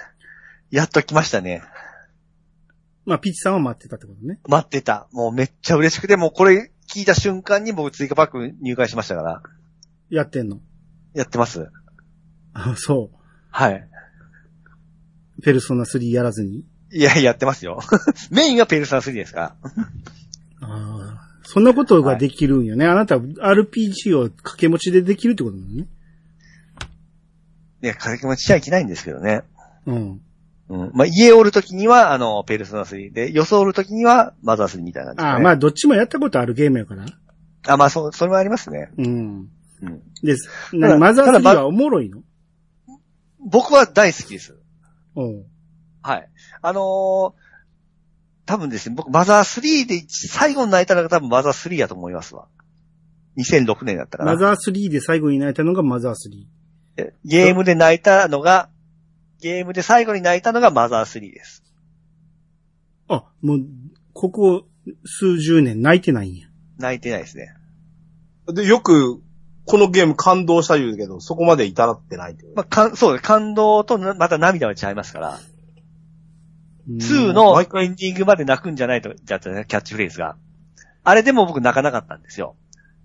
[0.70, 1.64] やっと来ましたね。
[3.06, 4.40] まあ、ピッチさんは待ってたってことね。
[4.50, 5.08] 待ってた。
[5.14, 9.42] もうめっちゃ嬉しくて、もうこれ聞いた瞬間に僕追加パック入会しましたから。
[10.10, 10.60] やってんの？
[11.14, 11.68] やってます。
[12.54, 13.10] あ、そ
[13.50, 13.88] はい。
[15.42, 16.66] ペルソナ3やらずに。
[16.92, 17.82] いや、やってますよ。
[18.32, 19.56] メインはペルソナ3ですか？
[20.62, 20.68] ら。
[20.68, 21.28] ああ。
[21.44, 22.86] そんなことができるんよね。
[22.86, 25.88] あなた RPG を掛け持ちでできるってことなのね。
[27.84, 29.44] いや、掛け持ちしちゃいけないんですけどね。
[29.86, 30.22] うん。
[30.70, 30.92] うん。
[30.94, 35.24] まあ、家おるときには、あの、ペルソナ3で、装おるときには、マザー3みたいなね。
[35.24, 37.06] ああ、まあ、どっちもやったことあるゲームやから。
[37.68, 38.92] あ、まあ、そう、それはありますね。
[38.98, 39.08] うん。
[39.82, 40.02] うん。
[40.24, 40.50] です。
[40.74, 42.24] マザー3ただまはおもろいの？
[43.40, 44.58] 僕は大好きです。
[45.16, 45.46] うん。
[46.08, 46.30] はい。
[46.62, 47.34] あのー
[48.48, 52.48] 多分ですね、僕、マザー3で一最後に泣いたのが多分マザー3やと思いますわ。
[53.38, 54.32] 2006年だったかな。
[54.36, 56.46] マザー3で最後に泣いたのがマザー3。
[56.96, 58.70] えゲームで泣いたのが、
[59.42, 61.62] ゲームで最後に泣いたのがマザー3です。
[63.10, 63.60] あ、もう、
[64.14, 64.64] ここ
[65.06, 66.48] 数十年泣いてないんや。
[66.78, 67.54] 泣いてないですね。
[68.48, 69.22] で、よく、
[69.66, 73.24] このゲーム感動した言うけど、そこまで至ってないまあ、かんそうです。
[73.24, 75.40] 感動となまた涙は違いますから。
[76.90, 80.38] うん2のエンディングまで泣くんじゃないと、じゃったね、キャッチフレーズが。
[81.04, 82.56] あれでも僕泣かなかったんですよ。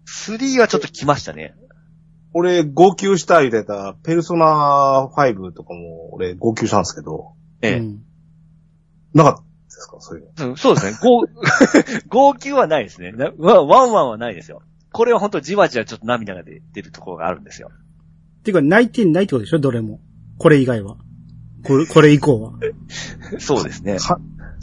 [0.06, 1.54] 3はちょっと来ましたね。
[2.34, 7.78] 俺、号泣した言うてた、ペルソナ5とかも、俺、号泣したんですけど、ええ。
[7.78, 8.02] うん
[9.14, 10.00] なかったですか？
[10.00, 10.32] そういうの。
[10.36, 10.98] そうそうですね。
[11.02, 11.26] 号、
[12.08, 13.12] 号泣はないですね。
[13.12, 14.62] なワンワンはないですよ。
[14.90, 17.70] これは本当じわじわちょっと涙が出出るところがあるんですよ。
[18.42, 19.58] ていうか、泣いてないってことでしょ？
[19.58, 20.00] どれも。
[20.38, 20.96] これ以外は。
[21.64, 22.52] これ、これ以降は。
[23.38, 23.98] そうですね。
[23.98, 24.20] か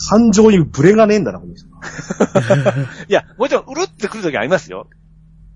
[0.09, 1.67] 感情にブレがねえんだな、この人。
[3.09, 4.87] いや、もちろん、うるってくるときありますよ。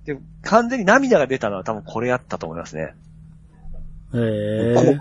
[0.05, 2.93] でも完全に涙が出たのは多分これやったと思いますね。
[4.13, 4.99] へえ。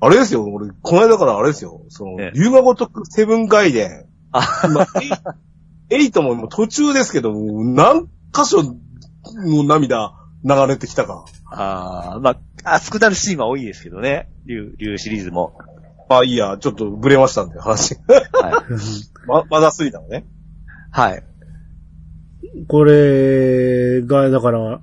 [0.00, 4.04] あれですよ、俺、この間からあれですよ、そのええ、龍が如くセブンガイデン。
[4.32, 10.12] あ、今、エ イエイトももう途中ですけど、何箇所、もう涙
[10.44, 11.24] 流れてきたか。
[11.50, 12.36] あーまあ、
[12.68, 14.28] 熱くなるシーンは多いですけどね。
[14.44, 15.56] 竜、竜シリーズも。
[16.08, 17.94] まあいいや、ちょっとブレましたんで、話。
[17.94, 18.72] はい。
[19.26, 20.26] ま、まだすぎたのね。
[20.90, 21.22] はい。
[22.68, 24.80] これが、だから、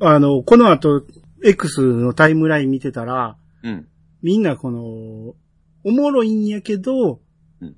[0.00, 1.06] あの、この後、
[1.44, 3.88] X のタイムライン見てたら、うん。
[4.22, 4.82] みんなこの、
[5.84, 7.20] おもろいんやけど、
[7.60, 7.76] うん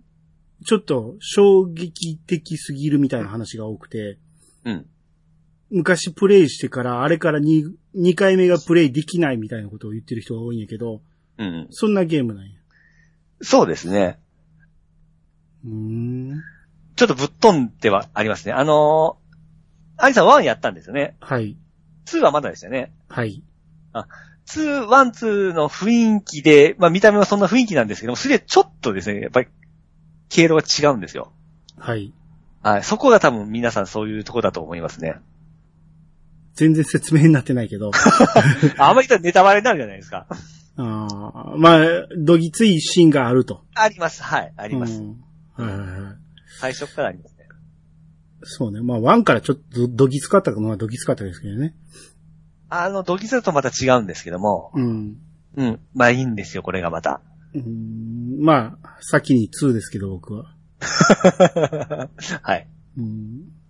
[0.66, 4.18] ちょっと衝撃的すぎるみたいな話が多くて、
[4.64, 4.86] うん。
[5.70, 11.00] 昔プレイしてから、あれから 2, 2回目がプレイできないみたいなことを言ってる人が多いんやけど、
[11.38, 11.66] うん。
[11.70, 12.50] そんなゲームなんや。
[13.42, 14.18] そうですね。
[15.64, 16.42] うーん。
[16.96, 18.52] ちょっとぶっ飛んではありますね。
[18.52, 21.16] あのー、アリさん1やったんですよね。
[21.20, 21.56] はい。
[22.06, 22.92] 2はまだでしたよね。
[23.08, 23.42] はい。
[24.46, 29.48] 2、1、2の雰囲気で、まあ見た目はそんな雰囲気なんですけども、3でちょっとですね、やっぱり、
[30.28, 31.32] 経路が違うんですよ。
[31.78, 32.12] はい。
[32.62, 32.82] はい。
[32.84, 35.16] そこが多分皆さんそういうとこだと思いますね。
[36.54, 37.90] 全然説明になってないけど。
[38.78, 40.26] あんまり言ったらネタバレになるじゃないですか。
[40.76, 43.64] あーまあ、どぎついシーンがあると。
[43.74, 44.22] あります。
[44.22, 44.52] はい。
[44.56, 45.00] ああります。
[45.00, 45.08] は
[45.58, 46.16] いはいはい。
[46.58, 47.44] 最初からありますね。
[48.42, 48.80] そうね。
[48.82, 51.74] まあ、ワンからちょっとどどぎつかったのはどぎつかったですけどね。
[52.68, 55.16] あの、ドキズとまた違うんですけども、うん。
[55.56, 55.80] うん。
[55.94, 57.20] まあいいんですよ、これがまた。
[57.54, 60.54] うんまあ、先に2ですけど、僕は。
[62.42, 62.68] はい。
[62.98, 63.63] うん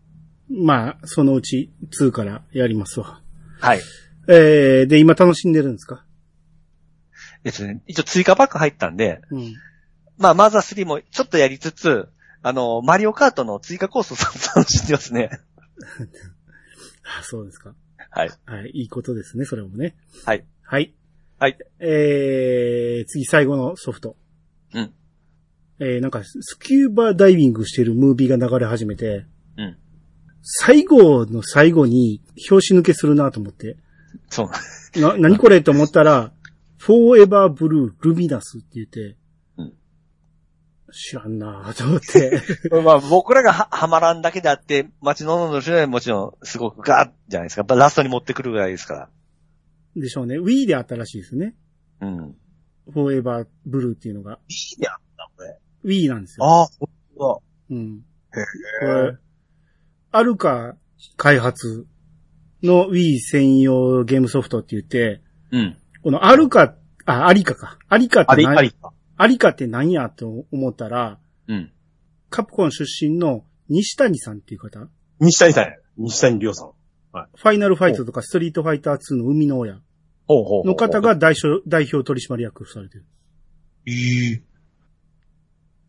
[0.50, 3.20] まあ、そのうち2からやりますわ。
[3.61, 3.80] はい。
[4.28, 6.04] えー、で、今楽しんでるんですか？
[7.44, 9.54] えっとね、一応追加パック入ったんで、うん。
[10.18, 12.09] まあ、マザー3もちょっとやりつつ、
[12.42, 15.30] あの、マリオカートの追加コースを楽しんでますね。
[17.18, 17.74] あそうですか。
[18.11, 18.30] はい。
[18.46, 19.96] はい、いいことですね、それもね。
[20.24, 20.44] はい。
[20.62, 20.94] はい。
[21.38, 21.59] はい。
[21.80, 24.16] えー、次最後のソフト。
[24.72, 24.92] うん。
[25.80, 29.26] えー、なんか、スキューバダイビングしてるムービーが流れ始めて、
[29.57, 29.76] うん。
[30.46, 33.78] 最後の最後に、表紙抜けするなと思って、
[34.28, 34.50] そ
[34.94, 35.00] う。
[35.00, 36.33] な、何これと思ったら、
[36.78, 39.16] Forever Blue Luminous って言って、
[39.57, 39.72] うん
[40.92, 42.40] 知らんなと思って、
[42.85, 47.75] まあ、僕らがははまらんだけであって、街のの人はもちろん、すごくガーッじゃないですか。
[47.75, 49.10] ラストに持ってくるぐらいですから。
[49.96, 50.38] でしょうね。
[50.38, 51.56] Wii であったらしいですね。
[52.00, 52.37] うん。
[52.92, 54.38] Forever Blue っていうのが。
[54.48, 55.58] いいやんだ、これ。
[55.85, 56.44] Wii なんですよ。
[56.44, 58.00] ああ、ほんとうん。
[58.31, 58.42] だ。
[58.42, 58.44] へ
[58.81, 59.18] これ、
[60.17, 60.77] アルカ
[61.17, 61.87] 開発
[62.62, 65.77] の Wii 専用ゲームソフトって言って、うん。
[66.04, 67.79] このアルカ、あ、アリカか。
[67.88, 68.56] アリカって何？
[68.56, 68.92] ありか。
[69.17, 71.73] アリカって何やと思ったら、うん。
[72.31, 74.87] カプコン出身の西谷さんっていう方
[75.19, 75.71] 西谷さんや。
[75.96, 76.71] 西谷亮さん。
[77.12, 79.81] ファイナルファイトとかストリートファイター2の生みの親
[80.27, 83.04] ほうほうの方が代表代表取締役されてる。
[83.87, 84.42] いい。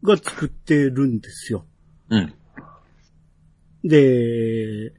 [0.04, 1.66] が作ってるんですよ。
[2.10, 2.34] うん。
[3.86, 4.94] で、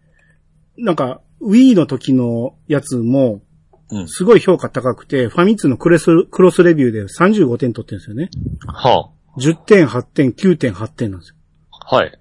[0.78, 3.42] なんか、Wii の時のやつも、
[3.90, 4.08] うん。
[4.08, 8.30] すごい評価高くて、ファミ通のクロスクロスレビューで35点取ってるんですよね。
[8.66, 11.36] は10点、8点、9.8点なんですよ。
[11.70, 11.96] あ。
[11.96, 12.18] はい。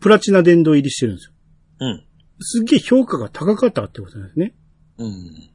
[0.00, 1.32] プラチナ殿堂入りしてるんですよ。
[1.80, 2.04] うん。
[2.40, 4.54] すっげえ評価が高かったってことなんですね。
[4.98, 5.50] うん。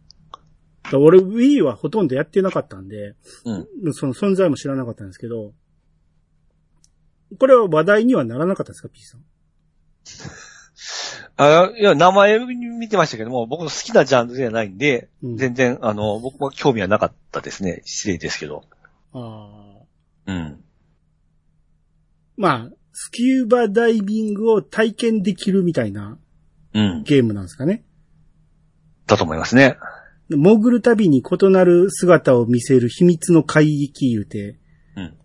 [1.02, 3.94] 俺 Wii はほとんどやってなかったんで、うん。
[3.94, 5.54] その存在も知らなかったんですけど、
[7.38, 9.22] これは話題にはならなかったですか、P さん？
[11.38, 17.82] あいや、名前見てましたけども、僕の好きなジャンルじゃないんで、うん全然、あの、僕は興味はなかったですね。
[17.86, 18.64] 失礼ですけど。
[19.14, 19.50] あ
[20.28, 20.64] うん。
[22.38, 26.18] まあ、スキューバダイビングを体験できるみたいな
[26.74, 27.04] うん。
[27.04, 27.84] ゲームなんですかね。
[29.08, 29.78] だと思いますね。
[30.30, 34.60] 潜るたびに異なる姿を見せる秘密の海域言うて、
[34.96, 35.18] うん。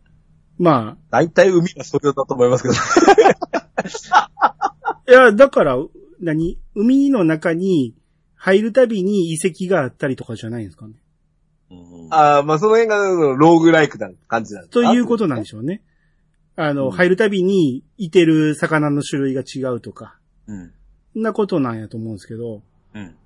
[0.59, 2.75] ま大体海はそれだと思いますけど。
[4.11, 4.70] あ、
[5.09, 5.77] いや、だから、
[6.20, 6.59] 何？
[6.75, 7.95] 海の中に
[8.35, 10.95] 入るたびに遺跡があったりとかじゃないんですかね。
[11.70, 12.99] うんああ、まあその辺が
[13.37, 15.83] ローグライクな感じなんですとかいうことなんでしょうね。
[16.57, 20.72] あの、うん入るたびにいてる魚の種類が違うとか、うん
[21.14, 22.62] なことなんやと思うんですけど、
[22.95, 23.16] うん。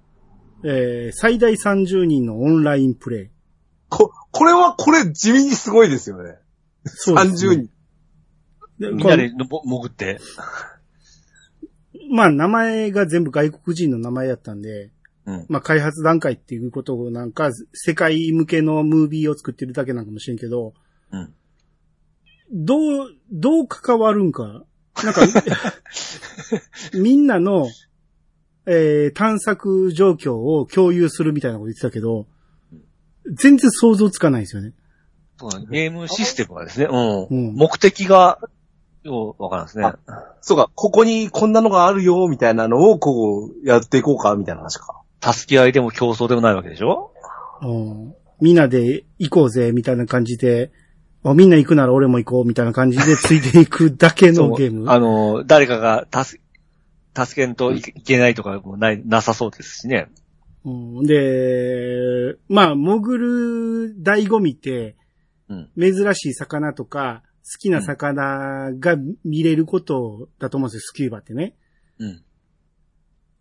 [0.64, 3.30] えー、最大30人のオンラインプレイ。
[3.88, 6.34] こ、これはこれ地味にすごいですよね。
[6.84, 7.70] そうですね30人。
[8.78, 10.18] でみんなで潜って。
[12.10, 14.90] まあ、名前が全部外国人の名前やったんで、
[15.26, 15.46] うん。
[15.48, 20.72] まあ、開発段階っていうことをなんか、世界向けのムービーを作ってるだけなんかもしれんけど、
[21.12, 21.34] うん。
[22.50, 24.64] どう、どう関わるんか。
[25.04, 25.20] なんか、
[26.94, 27.68] みんなの、
[28.64, 32.26] えー探索状況を共有するみたいなこと言ってたけど、
[33.34, 34.72] 全然想像つかないですよね。
[35.70, 37.26] ゲームシステムがですね、うん。
[37.26, 38.40] うん目的が、
[39.08, 39.92] ようわからんですね。
[40.40, 45.02] そうか、ここにこんなのがあるよ、みたいなのをこう、やっていこうか、みたいな話か。
[45.20, 47.12] 助け合いでも競争でもないわけでしょ？
[47.62, 50.70] うんみんなで行こうぜ、みたいな感じで、
[51.24, 54.88] あみんな行くなら俺も行こう、みたいな感じでついていくだけのゲーム。
[54.90, 56.38] あの、誰かが助
[57.14, 60.06] け、助けんといけないとかもない、なさそうですしね。
[60.64, 64.94] うんで、まあ、潜る醍醐味って、
[65.48, 65.70] うん。
[65.76, 71.56] 珍しい魚とか、好きな魚が見れることだと思うんですよ、スキューバってね。
[71.98, 72.22] うん。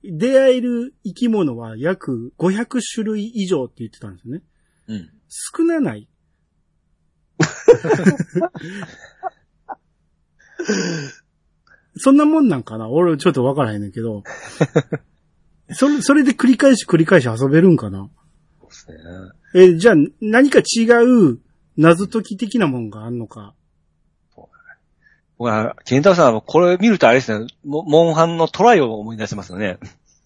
[0.04, 4.44] 出会える生き物は約500種類以上って言ってたんですよね。
[4.88, 5.10] うん。
[5.28, 6.08] 少なない
[11.98, 12.90] そんなもんなんかな？
[12.90, 14.24] 俺ちょっとわからへんねんけど。
[15.72, 18.10] それ、それで繰り返し繰り返し遊べるんかな？
[19.56, 21.40] え、じゃあ何か違う
[21.76, 23.56] 謎解き的なもんがあんのか？
[25.38, 29.78] 僕は、ケンタロウさんはこれ見るとあれですね、モモンハンのトライを思い出しますよね。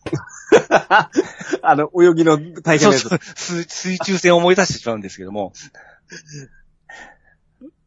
[1.61, 3.19] あの、泳ぎの大変なやつそうそう。
[3.35, 5.53] 水水中戦を思い出してしまうんですけども。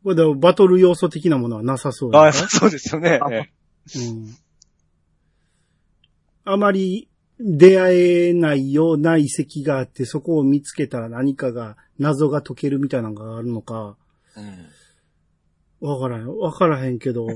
[0.03, 3.21] これでもバトル要素的なものはなさそうだあね そうですよね。
[3.23, 4.37] うん。
[6.45, 7.09] あまり
[7.41, 13.97] 出会えないような遺跡があって、そこを見つけたら何かが、謎が解けるみたいなのがあるのか、
[14.37, 14.74] えうん
[15.81, 17.27] わからへん、わからへんけど、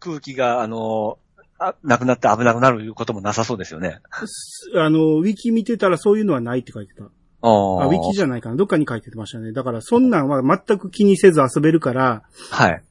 [0.00, 1.18] 空気が、あの、
[1.58, 4.00] あなくなって危なくなることもなさそうですよね。
[4.26, 7.04] すあの、ウィキ見てたらそういうのはないって書いてた。
[7.04, 7.08] あ
[7.48, 8.56] あ、ウィキじゃないかな。
[8.56, 9.52] どっかに書いてましたね。
[9.52, 12.82] だから、そんなんは全く気にせず遊べるから、はい。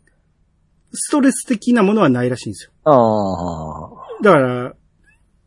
[0.94, 2.72] ストレス的なものはないらしいんですよ。
[2.84, 3.86] あ
[4.20, 4.24] あ。
[4.24, 4.76] だから、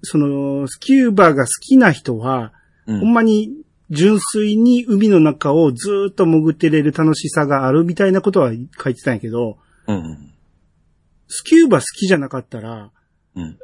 [0.03, 2.53] その、スキューバーが好きな人は、
[2.87, 10.33] うんほんまに純粋に海の中をずーっと潜ってれる楽しさがあるみたいなことは書いてたんやけど、うん。
[11.29, 12.91] スキューバ好きじゃなかったら、
[13.35, 13.59] うん。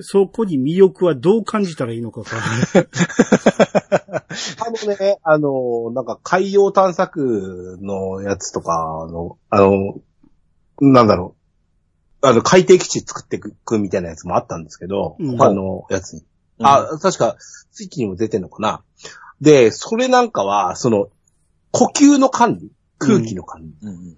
[0.00, 2.36] そこに魅力はどう感じたらいいのかか。
[4.64, 10.00] あのね、あの、なんか海洋探索のやつとかの、あの、
[10.80, 11.36] なんだろ
[12.22, 12.26] う。
[12.26, 16.24] あの、海底基地作っていくみたいなやつもあったんですけど、うん他のやつに。
[16.60, 18.82] あ、確か、スイッチにも出てんのかな。
[19.42, 21.08] で、それなんかは、その、
[21.72, 23.74] 呼吸の管理空気の管理。
[23.82, 24.16] うん。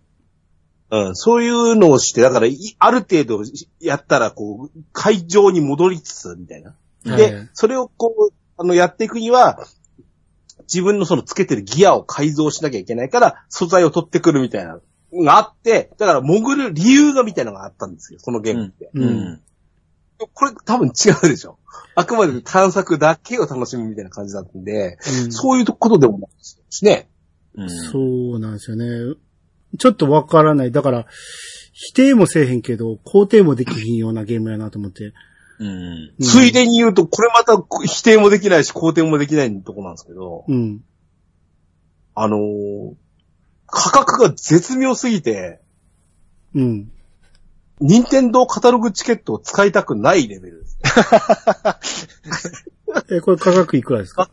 [0.91, 3.43] うん、そういうのをして、だから、いある程度
[3.81, 6.77] やったら、こう、海上に戻りつつ、みたいな。
[7.05, 9.67] で、はいそれをこう、あの、やっていくには、
[10.65, 14.79] 自分のそのつけてるギアを改造しなきゃいけないから、素材を取ってくるみたいな
[15.11, 18.91] のがあって、だから潜る理由がみたいなのがあったんですよ、そのゲームって。
[18.93, 19.03] うん。
[19.03, 19.41] うん。
[20.33, 21.59] これ多分違うでしょ。
[21.95, 26.37] あくまで探索だけを楽しむみたいな感じだったんで、うんそういうことでもないで
[26.69, 27.09] すね。
[27.55, 27.71] うん。
[27.71, 29.17] そうなんですよね。
[29.79, 30.73] ちょっとわからない。
[30.73, 31.07] だから、
[31.73, 35.13] 否定もせえへんけど、肯定もできひんようなゲームやなと思って。
[35.59, 35.67] うん。
[35.67, 40.85] うんついでに言うと、これまた否定もできないし、肯定もできないとこなんですけど、うん。
[42.15, 42.95] あのー
[43.67, 45.61] 価格が絶妙すぎて、
[46.55, 46.93] うん。
[47.81, 50.64] 任天堂カタログチケットを使いたくないレベル。
[53.11, 54.31] え、これ価格いくらですか？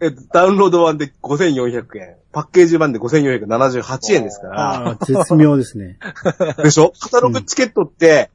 [0.00, 5.98] えダウンロード版で5400円、パッケージ版で5478円ですから、ああ、絶妙ですね。
[6.62, 6.92] でしょ？
[7.00, 8.30] カタログチケットって、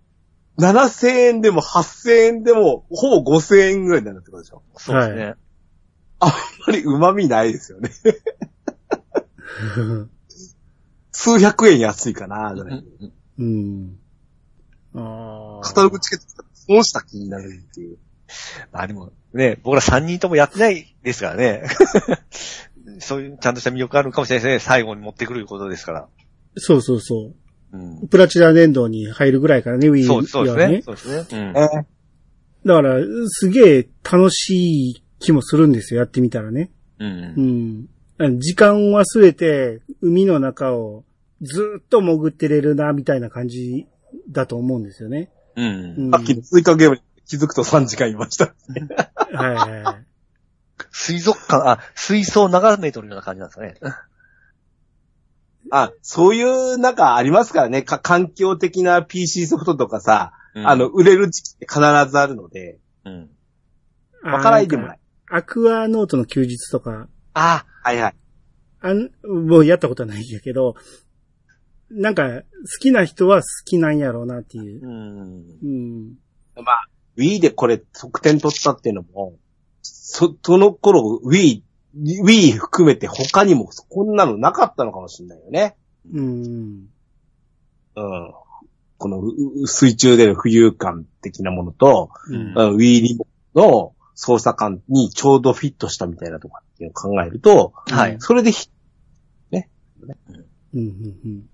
[0.58, 4.62] 7000円でも8000円でも、ほぼ5000円ぐらいになるってことでしょ？
[4.78, 5.36] そうですね。
[6.22, 6.32] あん
[6.68, 7.92] まり旨味ないですよね。
[11.12, 12.84] 数百円安いかな、ぐらい。
[13.40, 13.98] うん。
[14.96, 15.64] ああ。
[15.64, 16.26] カタログチケット
[16.70, 17.98] 使って損した気になるっていう。
[18.72, 21.64] まあでも、ね、僕ら3人ともやってないですからね。
[23.00, 24.60] そういうちゃんとした魅力あるかもしれないですね。
[24.60, 26.08] 最後に持ってくることですから。
[26.58, 27.32] そうそうそ
[27.74, 27.78] う。
[27.78, 28.08] うん。
[28.08, 30.82] プラチナ年度に入るぐらいからね、Wii そうそうですはね。
[30.82, 31.26] そうですね。
[31.32, 31.58] うん。
[31.58, 31.86] え
[32.66, 32.98] だから、
[33.28, 36.72] すげえ楽しい気もするんですよ、やってみたらね。
[37.00, 37.06] う。
[37.06, 37.88] うん
[38.28, 38.40] ん。
[38.40, 41.06] 時間を忘れて、海の中を
[41.42, 43.88] ずっと潜ってれるな、みたいな感じ
[44.30, 45.30] だと思うんですよね。
[45.60, 45.98] う。
[45.98, 46.12] うんん。
[46.12, 48.54] さっきの追加ゲームに気づくと3時間いました。
[49.34, 50.06] はいはいはい。
[50.92, 53.76] 水族館、あ、水槽を眺めとるような感じなんですかね。
[55.72, 57.84] あ、そういう、なんかありますからね。
[57.84, 63.30] か環境的な PC ソフトとかさ、うんあの、、売れる時期って必ずあるので、うん。
[64.24, 65.00] わからないでもない。
[65.30, 68.16] アクアノートの休日とか、あ、はいはい。
[68.82, 70.76] あん、もうやったことはないんやけど、
[71.92, 72.44] なんか、好
[72.80, 74.88] きな人は好きなんやろうなっていうう。
[74.88, 75.44] ん。
[75.64, 76.14] うん。
[76.56, 76.88] まあ、
[77.18, 79.36] Wii でこれ得点取ったっていうのも、
[79.82, 81.62] そ、その頃 Wii、
[81.98, 85.76] Wii 含めて他にもこんなのなかったのかもしれないよね。
[86.12, 86.88] うん。
[87.96, 88.34] うん。
[88.98, 89.34] このう
[89.64, 98.18] う水中での浮遊感的なものと、うんうん、Wii リモの操作感にちょうどフィットしたみたいなとかっていうのを考えると、はい。
[98.20, 98.70] それでひ、
[100.74, 101.50] うん、うん、うん。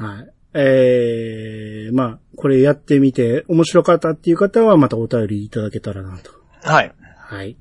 [0.00, 0.32] はい。
[0.54, 6.30] えー、まあ、これやってみて面白かったっていう方はまたお便りいただけたらなと。
[6.62, 6.92] はい。
[7.18, 7.56] はい。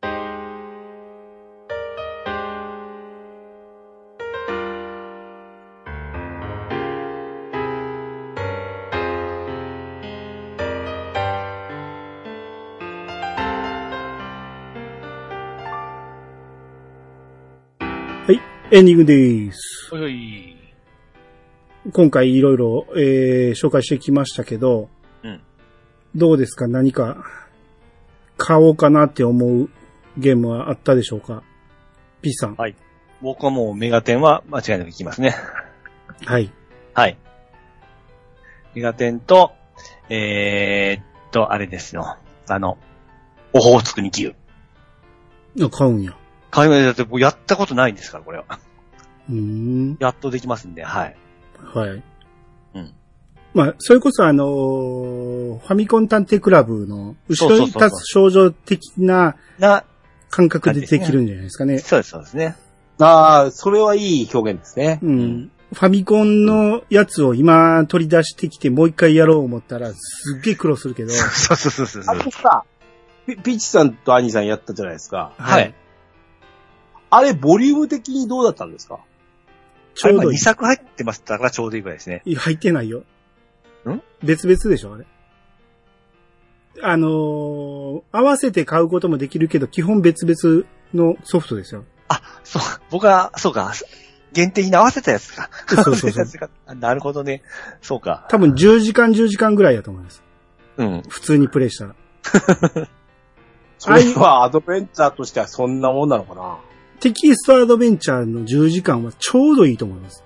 [18.26, 18.40] はい、
[18.72, 19.90] エンディングです。
[19.92, 20.59] おいおい。
[21.94, 24.90] 今回いろいろ、えー、紹介してきましたけど、
[25.24, 25.42] うん
[26.16, 26.68] どうですか？
[26.68, 27.24] 何か、
[28.38, 29.70] 買おうかなって思う
[30.18, 31.44] ゲームはあったでしょうか
[32.22, 32.56] ?P さん。
[32.56, 32.76] はい
[33.22, 35.36] 僕はもうメガテンは間違いなくいきますね。
[36.26, 36.52] はい。
[36.94, 37.18] はい。
[38.74, 39.52] メガテンと、
[40.10, 42.18] えー、っと、あれですよ。
[42.48, 42.78] あの、
[43.52, 44.34] オホーツクに牛。
[45.62, 46.16] あ買うんや。
[46.50, 48.46] 買い物だって僕やったことないんですから、これは。
[49.30, 49.98] うーん。
[50.00, 51.18] やっとできますんで、はい。
[51.74, 51.89] はい。
[52.76, 52.93] うん。
[53.53, 59.84] まあ、それこそあのーファミコン探偵クラブの後ろに立つ症状的なな、
[60.30, 61.80] 感覚でできるんじゃないですかね。
[61.80, 62.55] そうです、そうですね。
[62.99, 64.99] ああ、それはいい表現ですね。
[65.01, 65.51] うん。
[65.74, 71.12] ファミコンのやつを今取り出してきてもう一回やろう思ったらすっげえ苦労するけど。
[71.14, 72.32] そうそうそうそうそうあれ。
[72.32, 72.64] さ、
[73.28, 75.34] ピピッチさんとアニさんやったじゃないですか。
[75.38, 75.74] はい。
[77.12, 78.99] あれ、ボリューム的にどうだったんですか？2
[80.00, 80.38] ちょうどいい。
[80.38, 82.22] 作入ってましたからちょうどいいぐらいですね。
[82.26, 83.00] いや入ってないよ。
[83.89, 84.02] ん？
[84.24, 85.06] 別々でしょあれ。
[86.82, 91.84] あのー合わせて買うこともできるけど、基本別々のソフトですよ。
[92.08, 93.74] あ、そう、僕は、そうか、
[94.32, 95.50] 限定に合わせたやつか。
[95.68, 97.43] そうそうそう合わせたやつかあなるほどね。
[97.82, 98.26] そうか。
[98.30, 100.24] 多分10時間10時間ぐらいだと思います。
[100.78, 101.04] うん。
[101.08, 101.95] 普通にプレイしたら。
[103.78, 106.58] それはアドベンチャーとしてはそんなもんなのかな？
[107.00, 110.24] テキストアドベンチャーの10時間はちょうどいいと思います。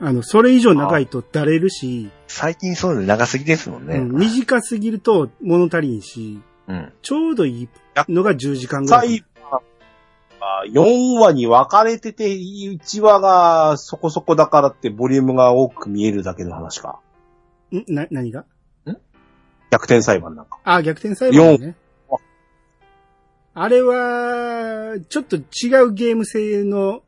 [0.00, 3.96] あの、それ以上長いとだれるし、最近そういうの長すぎですもんね。
[3.98, 6.92] うん短すぎると物足りんし、うん。
[7.02, 7.68] ちょうどいい
[8.08, 9.08] のが10時間ぐらい。
[9.08, 9.50] 最後
[10.40, 17.00] は、4話に分かれてて、1話がそこそこだからってボリュームが多く見えるだけの話か。
[17.70, 17.84] ん？
[17.94, 18.44] な、何が？
[19.70, 20.58] 逆転裁判なんか。
[20.64, 21.76] あ、逆転裁判ね。
[23.54, 25.40] あれは、ちょっと違
[25.86, 27.02] うゲーム性の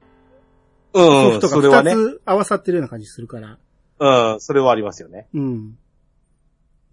[0.94, 1.48] ソうん、フト。
[1.60, 3.58] が2つ合わさってるような感じするから。
[3.98, 5.26] うん、それはありますよね。
[5.34, 5.78] うん。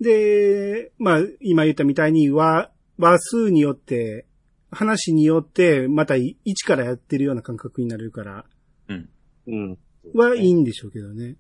[0.02, 4.26] で、まあ、今言ったみたいに話、話数によって、
[4.72, 8.46] 話によって、また一からやってるような感覚になれるから、
[8.88, 9.78] うん。
[10.16, 11.36] はいいんでしょうけどね。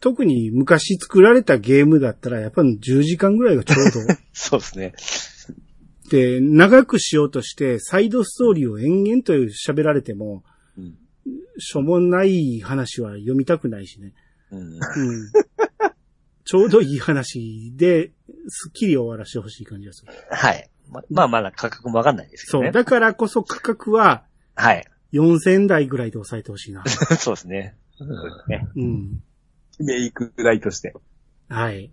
[0.00, 4.14] 特に昔作られたゲームだったら、やっぱり10時間ぐらいがちょうど。
[4.32, 4.94] そうですね。
[6.10, 10.44] で、長くしようとして、サイドストーリーを延々と喋られても、
[10.76, 10.98] うん。
[11.58, 14.12] しょうもない話は読みたくないしね。
[14.50, 14.74] うん。
[14.74, 14.80] うん。
[16.44, 18.10] ちょうどいい話で、
[18.48, 20.12] スッキリ終わらせてほしい感じがする。
[20.30, 20.68] はい。
[20.90, 22.60] ま、まあまだ価格もわかんないですけそう。
[22.62, 22.72] どね。
[22.72, 24.24] だからこそ価格は
[24.54, 24.84] はい。
[25.12, 26.84] 4000台ぐらいで抑えてほしいな。
[27.18, 27.76] そうですね。
[27.96, 29.22] そうですねうん。
[29.78, 30.94] メイクぐらいとして。
[31.48, 31.92] はい。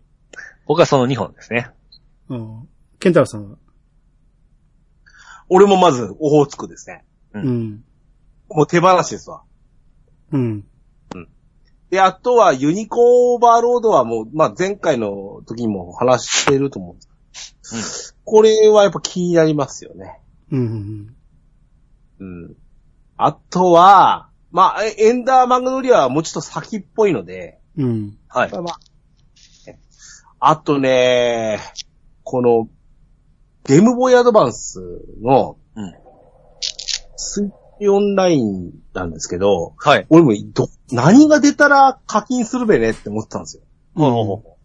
[0.66, 1.70] 僕はその2本ですね。
[2.30, 2.70] うん。
[3.00, 3.58] ケンタロウさんは？
[5.50, 7.04] 俺もまず、オホーツクですね。
[7.34, 7.84] ううんん。
[8.50, 9.44] もう手放しですわ。
[10.32, 10.66] うん。
[11.90, 17.02] で、あとはユニコーンオーバーロードはもう、まあ、前回の時にも話してると思うんで
[17.82, 18.16] す。
[18.24, 20.20] これはやっぱ気になりますよね。
[20.52, 21.16] うん。
[22.20, 22.56] うん。
[23.18, 28.18] あとは、まあ、えエンダーマグノリアはもうちょっと先っぽいので、うん。
[28.28, 28.72] はいま。
[28.72, 28.80] あ
[30.42, 31.60] あとね、
[32.24, 32.70] この、
[33.70, 34.82] ゲームボーイアドバンス
[35.22, 35.94] のうん。
[37.16, 37.50] スイッ
[37.80, 40.08] チオンラインなんですけど、はい。
[40.10, 43.64] 俺もど、何が出たら課金するべねって思ってたんですよ。
[43.94, 44.58] ほうほうほ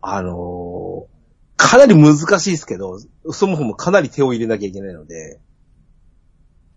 [0.00, 1.12] あのー
[1.58, 2.98] かなり難しいですけど、
[3.30, 5.38] そもそもかなり手を入れなきゃいけないので、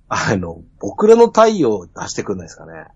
[0.09, 2.87] あの、僕らの太陽を出してくんないですかね。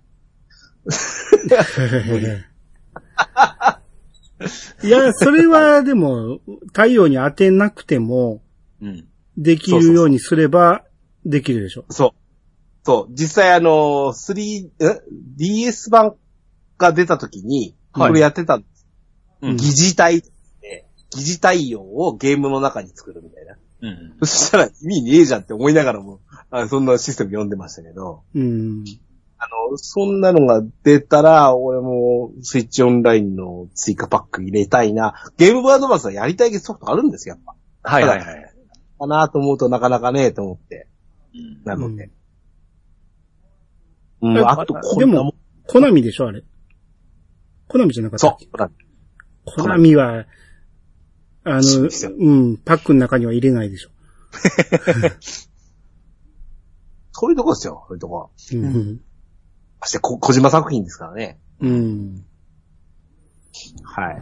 [4.83, 8.41] いや、それはでも、太陽に当てなくても。
[9.37, 10.83] できるようにすれば、
[11.25, 11.85] できるでしょ。
[11.89, 12.19] そう。
[12.83, 13.13] そう。
[13.13, 15.01] 実際あのー、3、え
[15.37, 16.15] ?DS 版
[16.77, 18.87] が出た時に、はいこれやってたんです。
[19.41, 20.21] うん疑似体
[20.61, 23.57] で、疑似太陽をゲームの中に作るみたいな。
[23.81, 24.17] うん。
[24.19, 26.19] そしたら意味ねえじゃんって思いながらも、
[26.51, 28.83] あそんなシステム読んでましたけど、うん。
[29.39, 35.13] あの、そんなのが出たら、俺もスイッチオンラインの追加パック入れたいな。
[35.37, 37.55] ゲームボーイアドバンスはやりたいソフトあるんですよ、やっぱ。
[37.91, 38.53] はいはいはい。
[38.99, 40.87] かなと思うとなかなかねえと思って。
[41.33, 42.11] うんなので。
[44.21, 45.33] うん、えあと、こでも
[45.67, 46.43] コナミでしょ、あれ。
[47.69, 48.47] コナミじゃなかったそう。
[48.51, 48.69] ほら
[49.45, 50.25] コナミは、
[51.45, 53.89] あの、うん、パックの中には入れないでしょ。
[57.11, 58.31] そういうとこですよ、そういうとこ。
[58.53, 59.01] うん。
[59.79, 61.39] まして、こ、小島作品ですからね。
[61.61, 62.25] うん。
[63.83, 64.21] はい。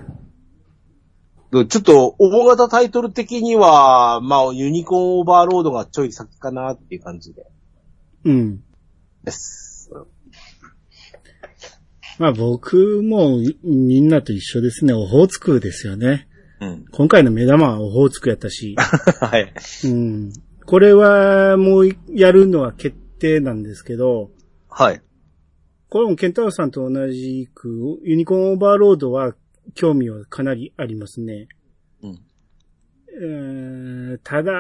[1.52, 7.46] でちょっと、大型タイトル的には、まあ、ユニコーンオーバーロードがちょい先かなっていう感じで。
[8.26, 8.64] うん。
[9.24, 9.92] です。
[12.20, 14.94] まあ僕もみんなと一緒ですね。
[14.94, 16.28] オホーツクですよね。
[16.60, 16.86] うん。
[16.92, 18.76] 今回の目玉はオホーツクやったし。
[19.22, 19.54] はい。
[19.86, 20.34] うん。
[20.66, 24.32] これはもうやるのは決定なんですけど、
[24.68, 25.02] はい。
[25.90, 29.36] これもケンタロウさんと同じく、ユニコーンオーバーロードは
[29.74, 31.48] 興味はかなりありますね。
[32.04, 32.20] うん。
[33.10, 34.52] えーただ、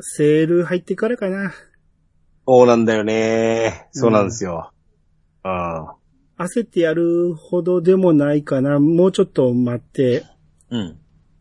[0.00, 1.52] セール入ってからかな。
[2.46, 3.88] そうなんだよね。
[3.92, 4.72] そうなんですよ。
[5.44, 5.86] うん。
[6.38, 8.78] 焦ってやるほどでもないかな。
[8.78, 10.24] もうちょっと待って。
[10.70, 10.98] うん。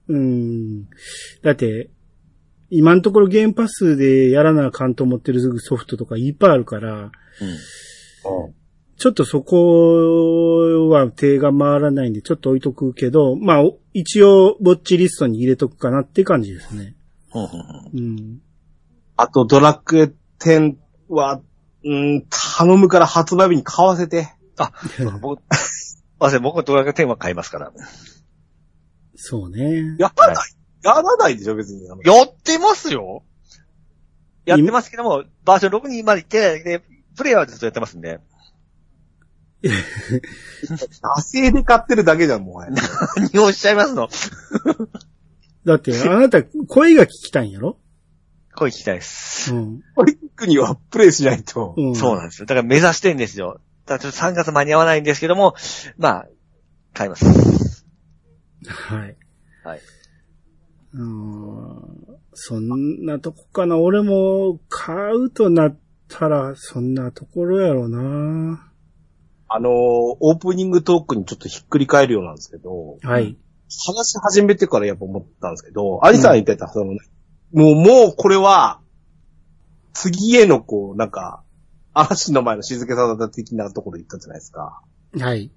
[0.08, 0.90] うん。
[1.44, 1.90] だって、
[2.70, 7.12] 今のところゲームパスでやらなあかんと思ってるソフトとかいっぱいあるから、うん。
[8.98, 16.96] ちょっとそこは手が回らないんで、ちょっと置いとくけど、まあ、お一応、ぼっちリストに入れとくかなって感じですね。
[19.16, 20.76] あと、ドラッグ10
[21.10, 21.42] は、
[21.84, 22.26] うん、
[22.58, 24.34] 頼むから発売日に買わせて。
[24.58, 24.72] あ、
[25.22, 25.42] 僕、
[26.20, 27.72] あ、せ僕はドラクエ10は買いますから。
[29.16, 29.96] そうね。
[30.00, 30.36] やらない、
[30.84, 31.86] やらないでしょ、別に。
[31.86, 31.94] や
[32.24, 33.24] ってますよ
[34.46, 36.82] やってますけども、バージョン6にまで行ってないで、
[37.16, 38.20] プレイはずっとやってますんで。
[39.64, 42.72] 惰性で買ってるだけじゃん、もはや。
[43.18, 44.08] 何をおっしゃいますの？
[45.66, 47.78] だって、あなた、声が聞きたいんやろ？
[48.56, 49.54] 声聞きたいです。
[49.54, 49.82] うん。
[49.96, 51.74] トリックにはプレイしないと。
[51.78, 51.96] うん。
[51.96, 52.46] そうなんですよ。
[52.46, 53.60] だから目指してんですよ。
[53.86, 55.56] だからちょっと3月間に合わないんですけども、
[55.98, 56.28] まあ、
[56.94, 57.86] 買います。
[58.68, 59.16] はい。
[59.64, 59.82] はい。
[60.94, 62.18] うーん。
[62.34, 63.78] そんなとこかな。
[63.78, 68.72] 俺も、買うとなったら、そんなところやろな。
[69.50, 73.38] あのー、オープニングトークにちょっとひっくり返るようなんですけど、はい。
[73.70, 76.94] 話し始めてからやっぱ思ったんですけど、アリさん言ってた、その、
[77.54, 78.80] もう、もうこれは、
[79.94, 81.44] 次へのこう、なんか、
[81.94, 84.82] 嵐の前の静けさだ的なところ言ったじゃないですか。
[85.18, 85.52] はい。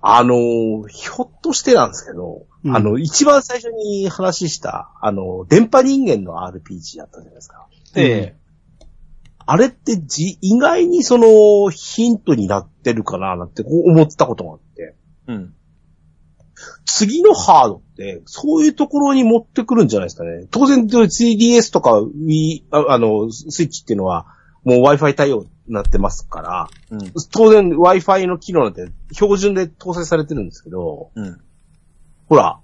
[0.00, 7.66] あのー、ひょっとしてなんですけど、うんあの、一番最初に話した、あの、電波人間の RPG だったじゃないですか。
[7.94, 8.36] ええ。
[9.46, 14.96] あれってじ、意外にその、ヒントになってるかな、なんて思ったことがあって。
[15.28, 15.54] うん。
[16.84, 20.46] 次のハードって、そういうところに持ってくるんじゃないですかね。
[20.50, 24.26] 当然、3DS とか Wii、ああの、スイッチっていうのは、
[24.64, 27.12] もう Wi-Fi 対応になってますから、うん。
[27.30, 31.40] 当然 Wi-Fi の機能なんて標準で搭載されてるんですけど、うん。
[32.28, 32.60] ほら、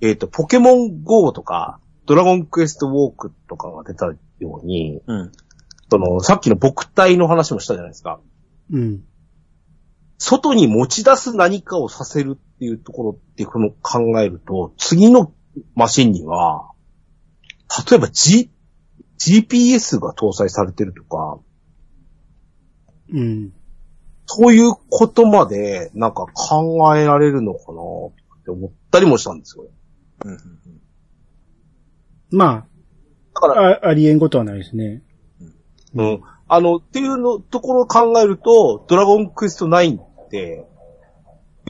[0.00, 4.06] えっ、と、ポケモン GO とか、ドラゴンクエストウォークとかが出た
[4.38, 5.32] ように、うん。
[5.90, 8.20] その、さっきの僕体の話もしたじゃないですか。
[8.72, 9.02] うん。
[10.18, 15.32] 外に持ち出す何かをさせるっていうところってこの考えると、次の
[15.74, 16.70] マシンには、
[17.90, 18.50] 例えば G、
[19.18, 21.40] GPS が搭載されてるとか、
[23.12, 23.52] うん。
[24.26, 29.64] そういうことまでなんか考えられるのかなって思ったりもしたんですよ。
[30.24, 30.38] うん。
[32.30, 32.66] ま
[33.34, 35.02] だから、あ、あありえんことはないですね。
[35.94, 36.22] うん。
[36.48, 40.66] あの、っていうの、ところを考えると、ドラゴンクエスト9って、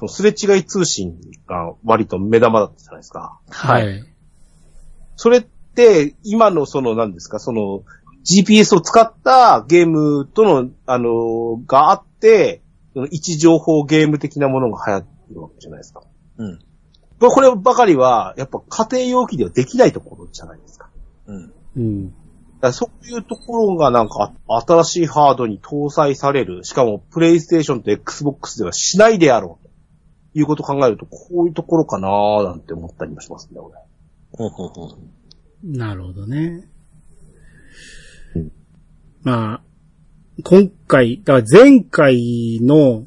[0.08, 3.38] すれ違い通信が割と目玉だったじゃないですか。
[3.50, 4.04] はい。。
[5.16, 7.82] それって、今のその何ですか、その
[8.24, 12.62] GPS を使ったゲームとの、あの、があって、
[12.94, 16.02] 位置情報ゲーム的なものが流行ってるわけじゃないですか。
[16.38, 16.58] うん。
[17.18, 20.90] こればかりは、やっぱ家庭用機ではできないところじゃないですか。
[21.26, 21.52] うん。
[21.76, 22.14] うん。
[22.60, 24.32] だそういうところがなんか
[24.66, 33.74] 新しいハードに搭載される、しかもプレイステーションと Xbox ではしないであろうということを考えると、こういうところかなーなんて思ったりもしますね、俺。
[34.32, 34.98] ほうほうほう。
[35.62, 36.68] なるほどね
[38.34, 38.52] うん。
[39.22, 39.62] まあ、
[40.44, 43.04] 今回、だから前回の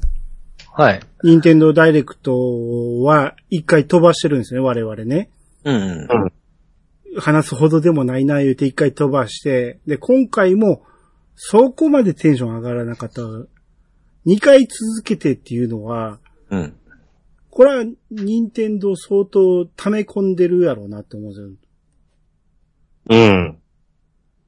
[0.76, 1.00] はい。
[1.22, 5.30] 任天堂ダイレクトは一回飛ばしてるんですね、我々ね。
[5.62, 6.08] うん。
[7.18, 10.82] 話すほどでもないな言うて一回飛ばして、で、今回も
[11.36, 13.22] そこまでテンション上がらなかった。
[14.24, 16.18] 二回続けてっていうのは、
[16.50, 16.76] うん。
[17.50, 21.48] これは任天堂相当溜め込んでるやろうなって思うんですよ。
[23.10, 23.58] うん。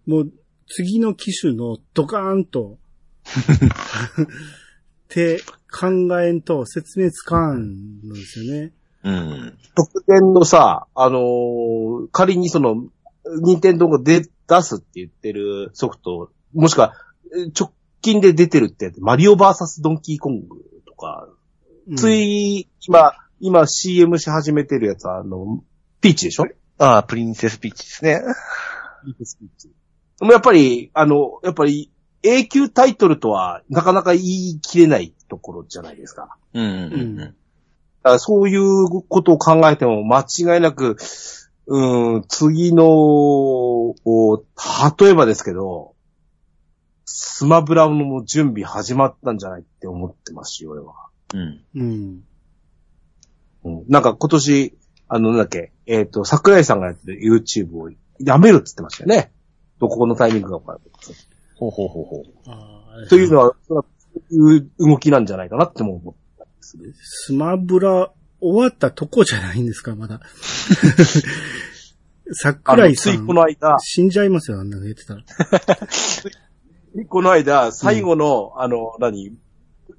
[0.06, 0.32] もう
[0.68, 2.78] 次の機種のドカーンと、
[3.26, 5.40] って
[5.70, 5.88] 考
[6.20, 8.72] えんと説明つかんのですよね。
[9.06, 9.58] うん。
[9.74, 12.86] 特典のさ、あのー仮にその、
[13.42, 16.92] 任天堂が出、出すって言ってるソフト、もしくは、
[17.36, 20.48] え直近で出てるってやつ、マリオバーサスドンキーコング
[20.86, 21.28] とか、
[21.88, 25.62] うんつい、今、今 CM し始めてるやつは、あの、
[26.00, 26.46] ピーチでしょ？
[26.78, 28.20] ああ、プリンセスピッチですね。
[29.04, 29.68] ピーチピーチ。
[30.18, 31.90] でもやっぱり、あの、やっぱり、
[32.22, 36.36] 永久タイトルとは、なかなか言い切れないところじゃないですか。
[36.54, 36.64] うん。
[36.64, 37.36] うんだから
[38.18, 40.96] そういうことを考えても間違いなく、
[41.66, 44.44] うん、次の、お
[45.00, 45.94] 例えばですけど、
[47.04, 50.94] スマブラの準備始まったんじゃないって思ってますし、俺は。
[51.34, 51.60] うん。
[51.74, 52.24] うん。
[53.64, 54.78] うん、なんか今年、
[55.08, 57.90] あの、なんだっけ、えっ、と、桜井さんがやってる YouTube を
[58.20, 59.32] やめるって言ってましたよね。
[59.78, 60.88] どこのタイミングが分からない
[61.56, 62.24] ほうほうほうほう。
[62.46, 66.14] あーというのは、そういう動きなんじゃないかなっても思
[67.02, 68.10] スマブラ
[68.40, 70.20] 終わったとこじゃないんですか、まだ。
[72.32, 75.22] 桜井さんついこ、の間、死んじゃいますよ、あんなの言ってたら。
[77.08, 79.32] この間、最後の、あの、何？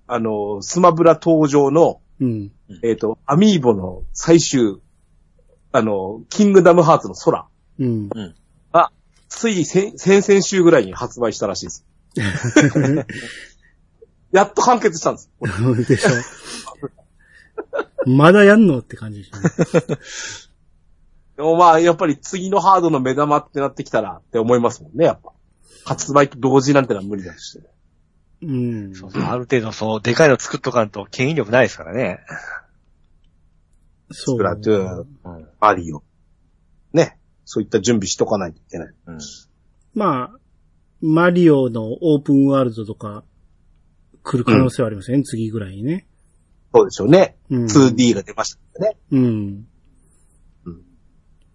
[0.08, 2.52] あの、スマブラ登場の、うん。
[2.84, 4.78] えっ、と、アミーボの最終、
[5.72, 7.48] あの、キングダムハーツの空。
[7.80, 8.10] うん。
[9.30, 11.86] つい先、先々週ぐらいに発売したらしいです。
[14.32, 15.30] やっと完結したんです。
[15.88, 16.10] でしょ。
[18.06, 19.44] まだやんのって感じでね。
[21.38, 25.34] でもまあ、やっぱり次のハードの目玉ってなってきたらって思いますもんね、やっぱ。
[25.86, 27.62] 発売と同時なんてのは無理だし。
[28.42, 28.96] うん。
[28.96, 29.24] そうそう。
[29.24, 32.20] ある程度、そう、でかいの作っとかんと、権威力ないですからね。
[34.12, 34.36] そう。
[34.36, 35.48] スプラトゥーン、うん。
[35.60, 36.04] マリオ。
[36.94, 37.18] ね。
[37.46, 38.94] そういった準備しとかないといけない。
[39.08, 39.20] うん。
[39.94, 40.40] まあ、
[41.02, 43.24] マリオのオープンワールドとか
[44.28, 46.06] 来る可能性はありますね、次ぐらいにね。
[46.74, 47.38] そうでしょうね。
[47.50, 47.66] うん。
[47.66, 48.98] 2D が出ましたね。
[49.12, 49.66] うん
[50.66, 50.84] うん。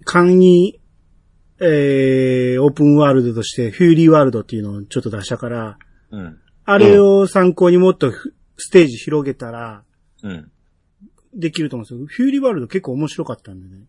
[0.04, 0.80] 簡に、
[1.60, 5.78] えー、オープンワールドとしてフューリーワールドっていうのをちょっと出したから、
[6.10, 6.38] うん。
[6.64, 9.84] あれを参考にもっとふステージ広げたら、
[10.22, 10.50] うん。
[11.34, 12.06] できると思うんですよ。
[12.06, 13.84] フューリーワールド結構面白かったんでね。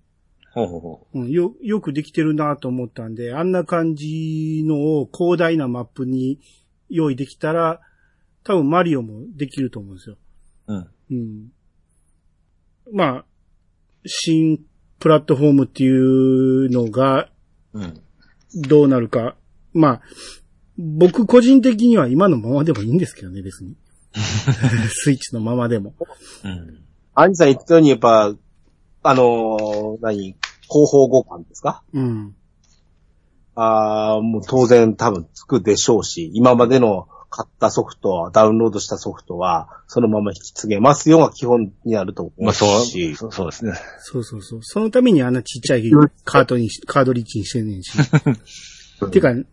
[0.52, 6.40] ほうほうほうん、よ、よくできてるなと思ったんで、あんな感じのを広大なマップに
[6.90, 7.82] 用意できたら、
[8.44, 10.18] 多分マリオもできると思うんですよ。
[10.68, 10.74] う。
[10.74, 10.88] うん。
[11.12, 11.52] うん。
[12.92, 13.26] まあ、
[14.06, 14.60] 新
[15.00, 17.30] プラットフォームっていうのが
[17.74, 18.02] うん。
[18.56, 19.36] どうなるか。
[19.74, 20.02] まあ、
[20.78, 23.76] 僕個人的には今のままでもいいんですけどね、別に。
[24.14, 25.96] スイッチのままでも。
[26.44, 26.84] うん。
[27.16, 28.36] アニさん言ったように、やっぱ、
[29.04, 30.36] あのー何？
[30.62, 31.84] 広報互換ですか？
[31.94, 32.36] うん。
[33.56, 43.74] ああ、もう当然多分つくでしょうし、今までの買ったソフト、ダウンロードしたソフトは、そのまま引き継げますよが基本になると思うまあそう、し、そうですね。
[43.98, 44.60] そうそうそう。
[44.62, 45.90] そのためにあんなちっちゃい
[46.26, 47.92] カートにし、カードリッジにしてんねんし。
[49.10, 49.46] てか、ね。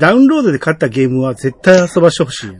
[0.00, 2.48] ダウンロードで買ったゲームは絶対遊ばしてほしい。
[2.50, 2.52] い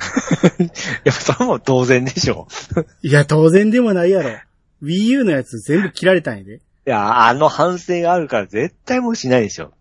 [1.05, 2.47] や、それも当然でしょ
[3.01, 4.29] いや、当然でもないやろ。
[4.83, 6.57] Wii U のやつ全部切られたんやで。
[6.57, 9.73] いや、あの反省があるから絶対もうしないでしょ。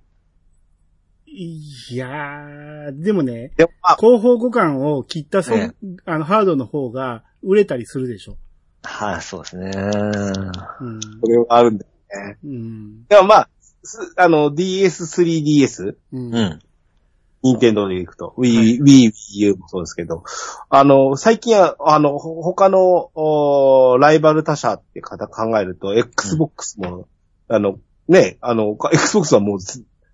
[1.40, 3.52] いやー、でもね、
[4.00, 5.74] 広報互換を切ったソフ、ね
[6.06, 8.38] あの、ハードの方が売れたりするでしょ。
[8.82, 9.72] はい、そうですね。
[9.76, 11.00] うん。
[11.02, 12.38] それはあるんだよね。
[12.44, 13.06] うん。
[13.06, 13.50] でもまあ、
[13.84, 16.34] すあの、DS、3DS、うん。
[16.34, 16.60] うん。
[17.44, 20.24] 任天堂で行くと、Wii、Wii、Wii U もそうですけど、
[20.72, 27.08] あの、最近は、あの、ほ他の、おライバル他社って方考えると、Xbox も、
[27.48, 27.78] あの、
[28.08, 29.60] ね、あの、Xbox はもう、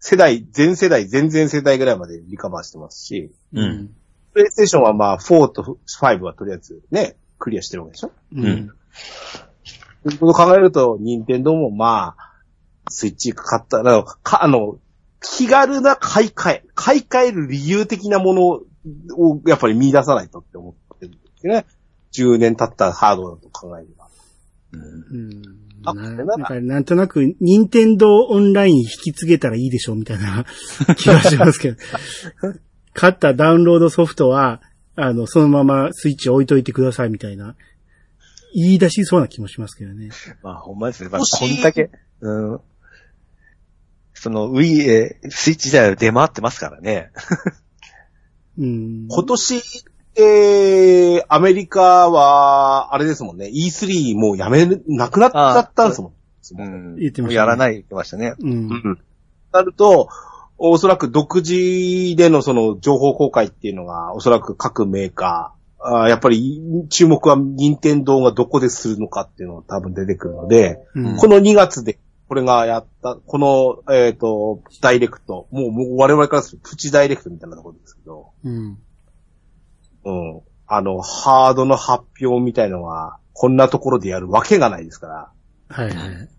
[0.06, 3.96] 世代、全世代、全然世代ぐらいまでリカバーしてますし、うん
[4.34, 8.12] プレイステーションはまあ、4と5はとりあえずね、クリアしてるわけでしょ？
[8.36, 8.46] うん。
[8.46, 8.72] うん
[10.04, 12.34] ということを考えると、任天堂もまあ、
[12.90, 14.78] スイッチ買ったら、か、あの、
[15.22, 21.66] 気軽な買い替え、買い替える理由的なものをやっぱり見出さないとって思ってるんですよね。
[22.12, 24.10] 10年経ったハードだと考えれば。
[24.74, 24.82] うん。
[24.82, 25.54] あな
[25.92, 30.46] これなんか、なんとなく、任天堂オンライン引き継げたらいいでしょ、みたいな
[30.98, 31.78] 気がしますけど。
[32.94, 34.62] 買ったダウンロードソフトは、
[34.96, 37.56] あの、そのままスイッチ置いといてください、みたいな。
[38.54, 40.10] 言い出しそうな気もしますけどね。
[40.44, 41.10] まあ、ほんまですね。
[41.10, 41.90] まあ、こんだけ、
[42.22, 42.60] うん。
[44.14, 47.12] その、Wii、えースイッチ自体は出回ってますからね。
[48.60, 49.08] うん。
[49.10, 49.62] 今年、
[50.16, 56.14] えー、アメリカは、あれですもんね、E3 もうやめる、なくなっちゃったんですもん。
[56.60, 56.96] うん。
[56.98, 58.36] 言ってましたねやらない言ってましたね。
[58.40, 58.50] うん。
[58.50, 59.00] うん
[59.52, 60.10] なると、
[60.58, 78.78] おそらく独自でのその情報公開っていうのが、おそらく各メーカー、あーやっぱり注目は任天堂がどこでするのかっていうのが多分出てくるので、うんこの2月でこれがやった、この、えっ、と、ダイレクト、もうもう我々からするとプチダイレクトみたいなところですけど、うん。
[80.06, 80.42] うん。
[80.68, 85.32] あの、ハードの発表みたいのは、こんなところでやるわけがないですから、
[85.70, 86.30] はいはい。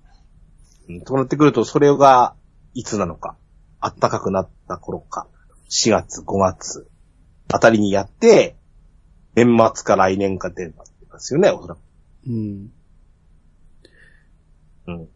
[0.88, 2.34] うん、となってくると、それが、
[2.74, 3.36] いつなのか、
[3.80, 5.28] 暖かくなった頃か、
[5.70, 6.88] 4月、5月、
[7.52, 8.56] あたりにやって、
[9.34, 10.72] 年末か来年か出
[11.10, 11.78] ますよね、おそらく。
[12.26, 12.72] うん。
[14.86, 15.08] うん。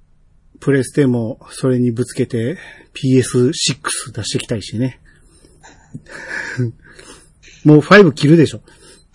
[0.61, 2.59] プレステもそれにぶつけて
[2.95, 5.01] PS6 出してきたいしね。
[7.65, 8.61] もう5切るでしょ。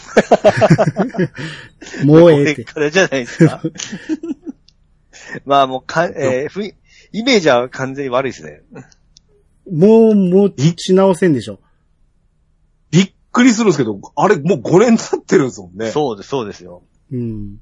[2.06, 2.74] もうええってこれ。
[2.74, 3.62] からじゃないですか。
[5.46, 6.76] まあもうか、えーふい
[7.14, 8.62] イメージは完全に悪いですね。
[9.72, 11.60] もう、もう、し直せんでしょ。
[12.92, 15.92] びっくりするんですけど、あれ、もう5年経ってるんですもんね。
[15.92, 16.84] そうです、そうですよ。
[17.12, 17.60] うん。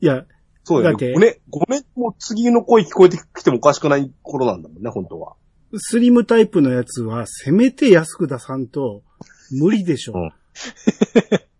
[0.00, 0.24] いや、
[0.64, 1.12] そうだよね。
[1.12, 5.36] だって5年、5年も次の声聞こえてきてもおかしくない頃なんだもんね、本当は。
[5.76, 9.02] スリムタイプのやつは、せめて安く出さんと、
[9.50, 10.12] 無理でしょ。
[10.14, 10.32] うん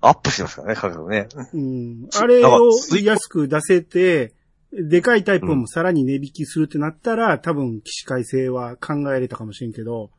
[0.00, 1.28] アップしてますからね、価格ね。
[1.54, 2.08] うん。
[2.14, 2.70] あれを
[3.02, 4.34] 安く出せて、
[4.70, 10.10] でかいタイプもさらに値引きするってなったら、多分起死回生は考えれたかもしれんけど、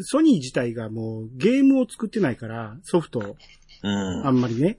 [0.00, 3.36] ソニー自体がもうゲームを作ってないから、ソフトを
[3.84, 4.26] うん。
[4.26, 4.78] あんまりね。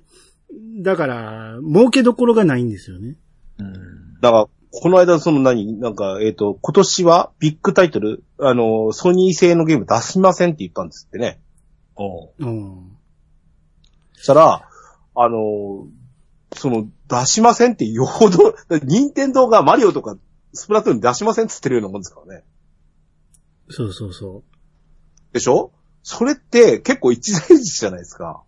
[0.82, 3.16] だから、儲けどころがないんですよね。
[3.60, 11.39] うんだから、この間、その何、なんか、えっ、と、今年はビッグタイトル、あの、ソニー製のゲーム出しませんって言ったんですってね。
[11.95, 12.97] おううん。
[14.13, 14.67] そしたら、
[15.15, 15.88] あの、
[16.55, 20.17] その、出しませんってよほど、任天堂がマリオとか
[20.53, 22.43] スプラトゥーン出しませんって言ってるようなもんですからね。
[23.69, 24.43] そうそうそ
[25.34, 25.71] でしょ？
[26.01, 28.43] それって結構一大事じゃないですか。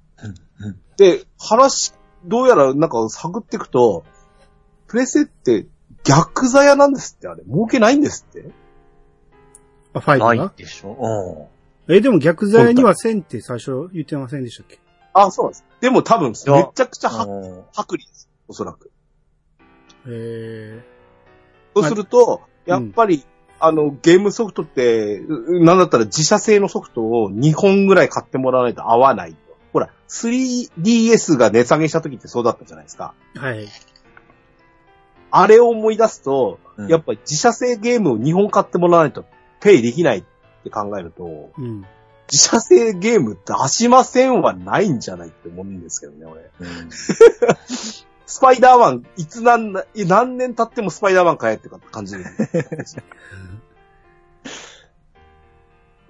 [0.98, 1.94] で、話、
[2.26, 4.04] どうやらなんか探っていくと、
[4.88, 5.68] プレセって
[6.06, 7.44] 逆座屋なんですって、あれ。
[7.44, 8.40] 儲けないんですって。
[8.40, 8.54] う。
[9.94, 11.50] あ、5ないがでしょ
[11.88, 14.80] え、でも逆座にはせんって最初言ってませんでしたっけ？
[15.14, 15.66] あ、そうなんです。
[15.82, 17.42] でも多分、めちゃくちゃは、うん。
[17.42, 18.30] うん薄利です。
[18.48, 18.92] おそらく。
[20.08, 20.84] え
[21.76, 23.26] そうすると、やっぱり、
[23.60, 29.38] あの、ゲームソフトって、うなんだったら自社製のソフトを2本ぐらい買ってもらわないと合わないと。
[29.74, 33.14] ほら、3DS が値下げした時ってそうだったじゃないですか。
[33.36, 33.68] ー、はい。
[35.32, 39.24] あれを思い出すと、うんやっぱり自社製ゲームを2本買ってもらわないと
[39.62, 40.24] ペイできないっ
[40.66, 41.86] て考えると、うん。
[42.30, 46.42] 自社製ゲーム出しませんはないんじゃないって思うんですけどね、俺。
[46.60, 46.90] うん
[48.28, 52.24] スパイダーマン、いつなんな、い何年経ってもスパイダーマン買えって感じで。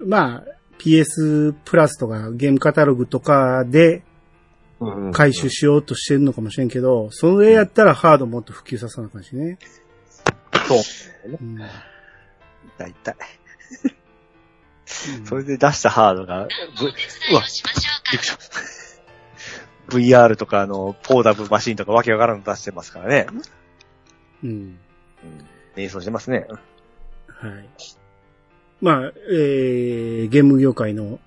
[0.00, 0.44] まあ、
[0.78, 4.02] PS プラスとかゲームカタログとかで
[5.12, 9.58] 回収しようとしてるのかもしれんけど、それやったらハードもっと普及させなあかんしね。
[10.68, 10.78] そう。
[11.28, 11.58] うん。
[12.76, 13.16] 大体。
[15.24, 16.50] それで出したハードが、ぶうわ、
[16.82, 17.62] びっくりし
[18.30, 18.46] た
[19.88, 23.26] VR とかあの、ポーダブルマシンとかわけわからんの出してますからね。
[24.42, 24.50] うん。
[24.50, 24.78] うん。
[25.76, 26.46] 迷走してますね。
[27.28, 27.68] はい。
[28.80, 31.18] まあ、えー、ゲーム業界の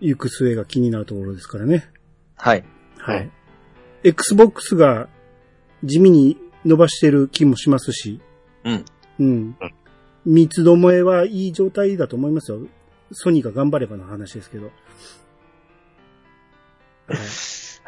[0.00, 1.90] 行く末が気になるところですからね。
[2.38, 2.64] はい。
[2.98, 3.30] はい。
[4.04, 5.08] Xbox が
[5.84, 8.20] 地味に伸ばしてる気もしますし、
[8.64, 8.84] うん。
[9.18, 9.56] うん。
[10.24, 12.58] 三つどもえはいい状態だと思いますよ。
[13.12, 14.66] ソニーが頑張ればの話ですけど。
[14.66, 14.72] は
[17.14, 17.16] い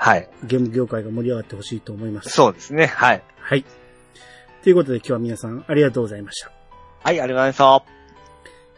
[0.02, 0.30] はい。
[0.44, 2.30] ゲーム業界が盛り上がってほしいと思います。
[2.30, 2.86] そうですね。
[2.86, 3.22] はい。
[3.38, 3.66] はい。
[4.62, 6.50] ということで今日は皆さんありがとうございました。
[7.02, 7.84] はい、ありがとうございました。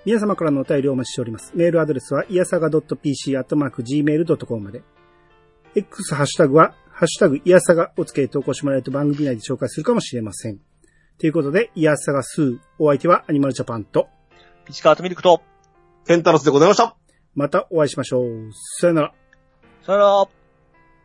[0.05, 1.53] 皆様からのお便りをお待ちしております。
[1.55, 4.83] メールアドレスは、いやさが .pc.gmail.com まで。
[5.75, 10.59] X ハッシュタグは、ハッシュタグ、いやさがをつけて投稿してもらえると番組内で紹介するかもしれません。
[11.18, 14.09] ということで、いやさがスー、お相手はアニマルジャパンと、
[14.66, 15.43] ピチカートミルクと、
[16.07, 16.97] ケンタロスでございました。
[17.35, 18.51] またお会いしましょう。
[18.81, 19.14] さよなら。
[19.87, 20.29] さよなら。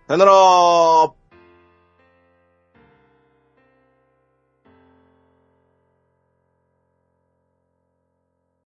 [0.07, 1.26] さよなら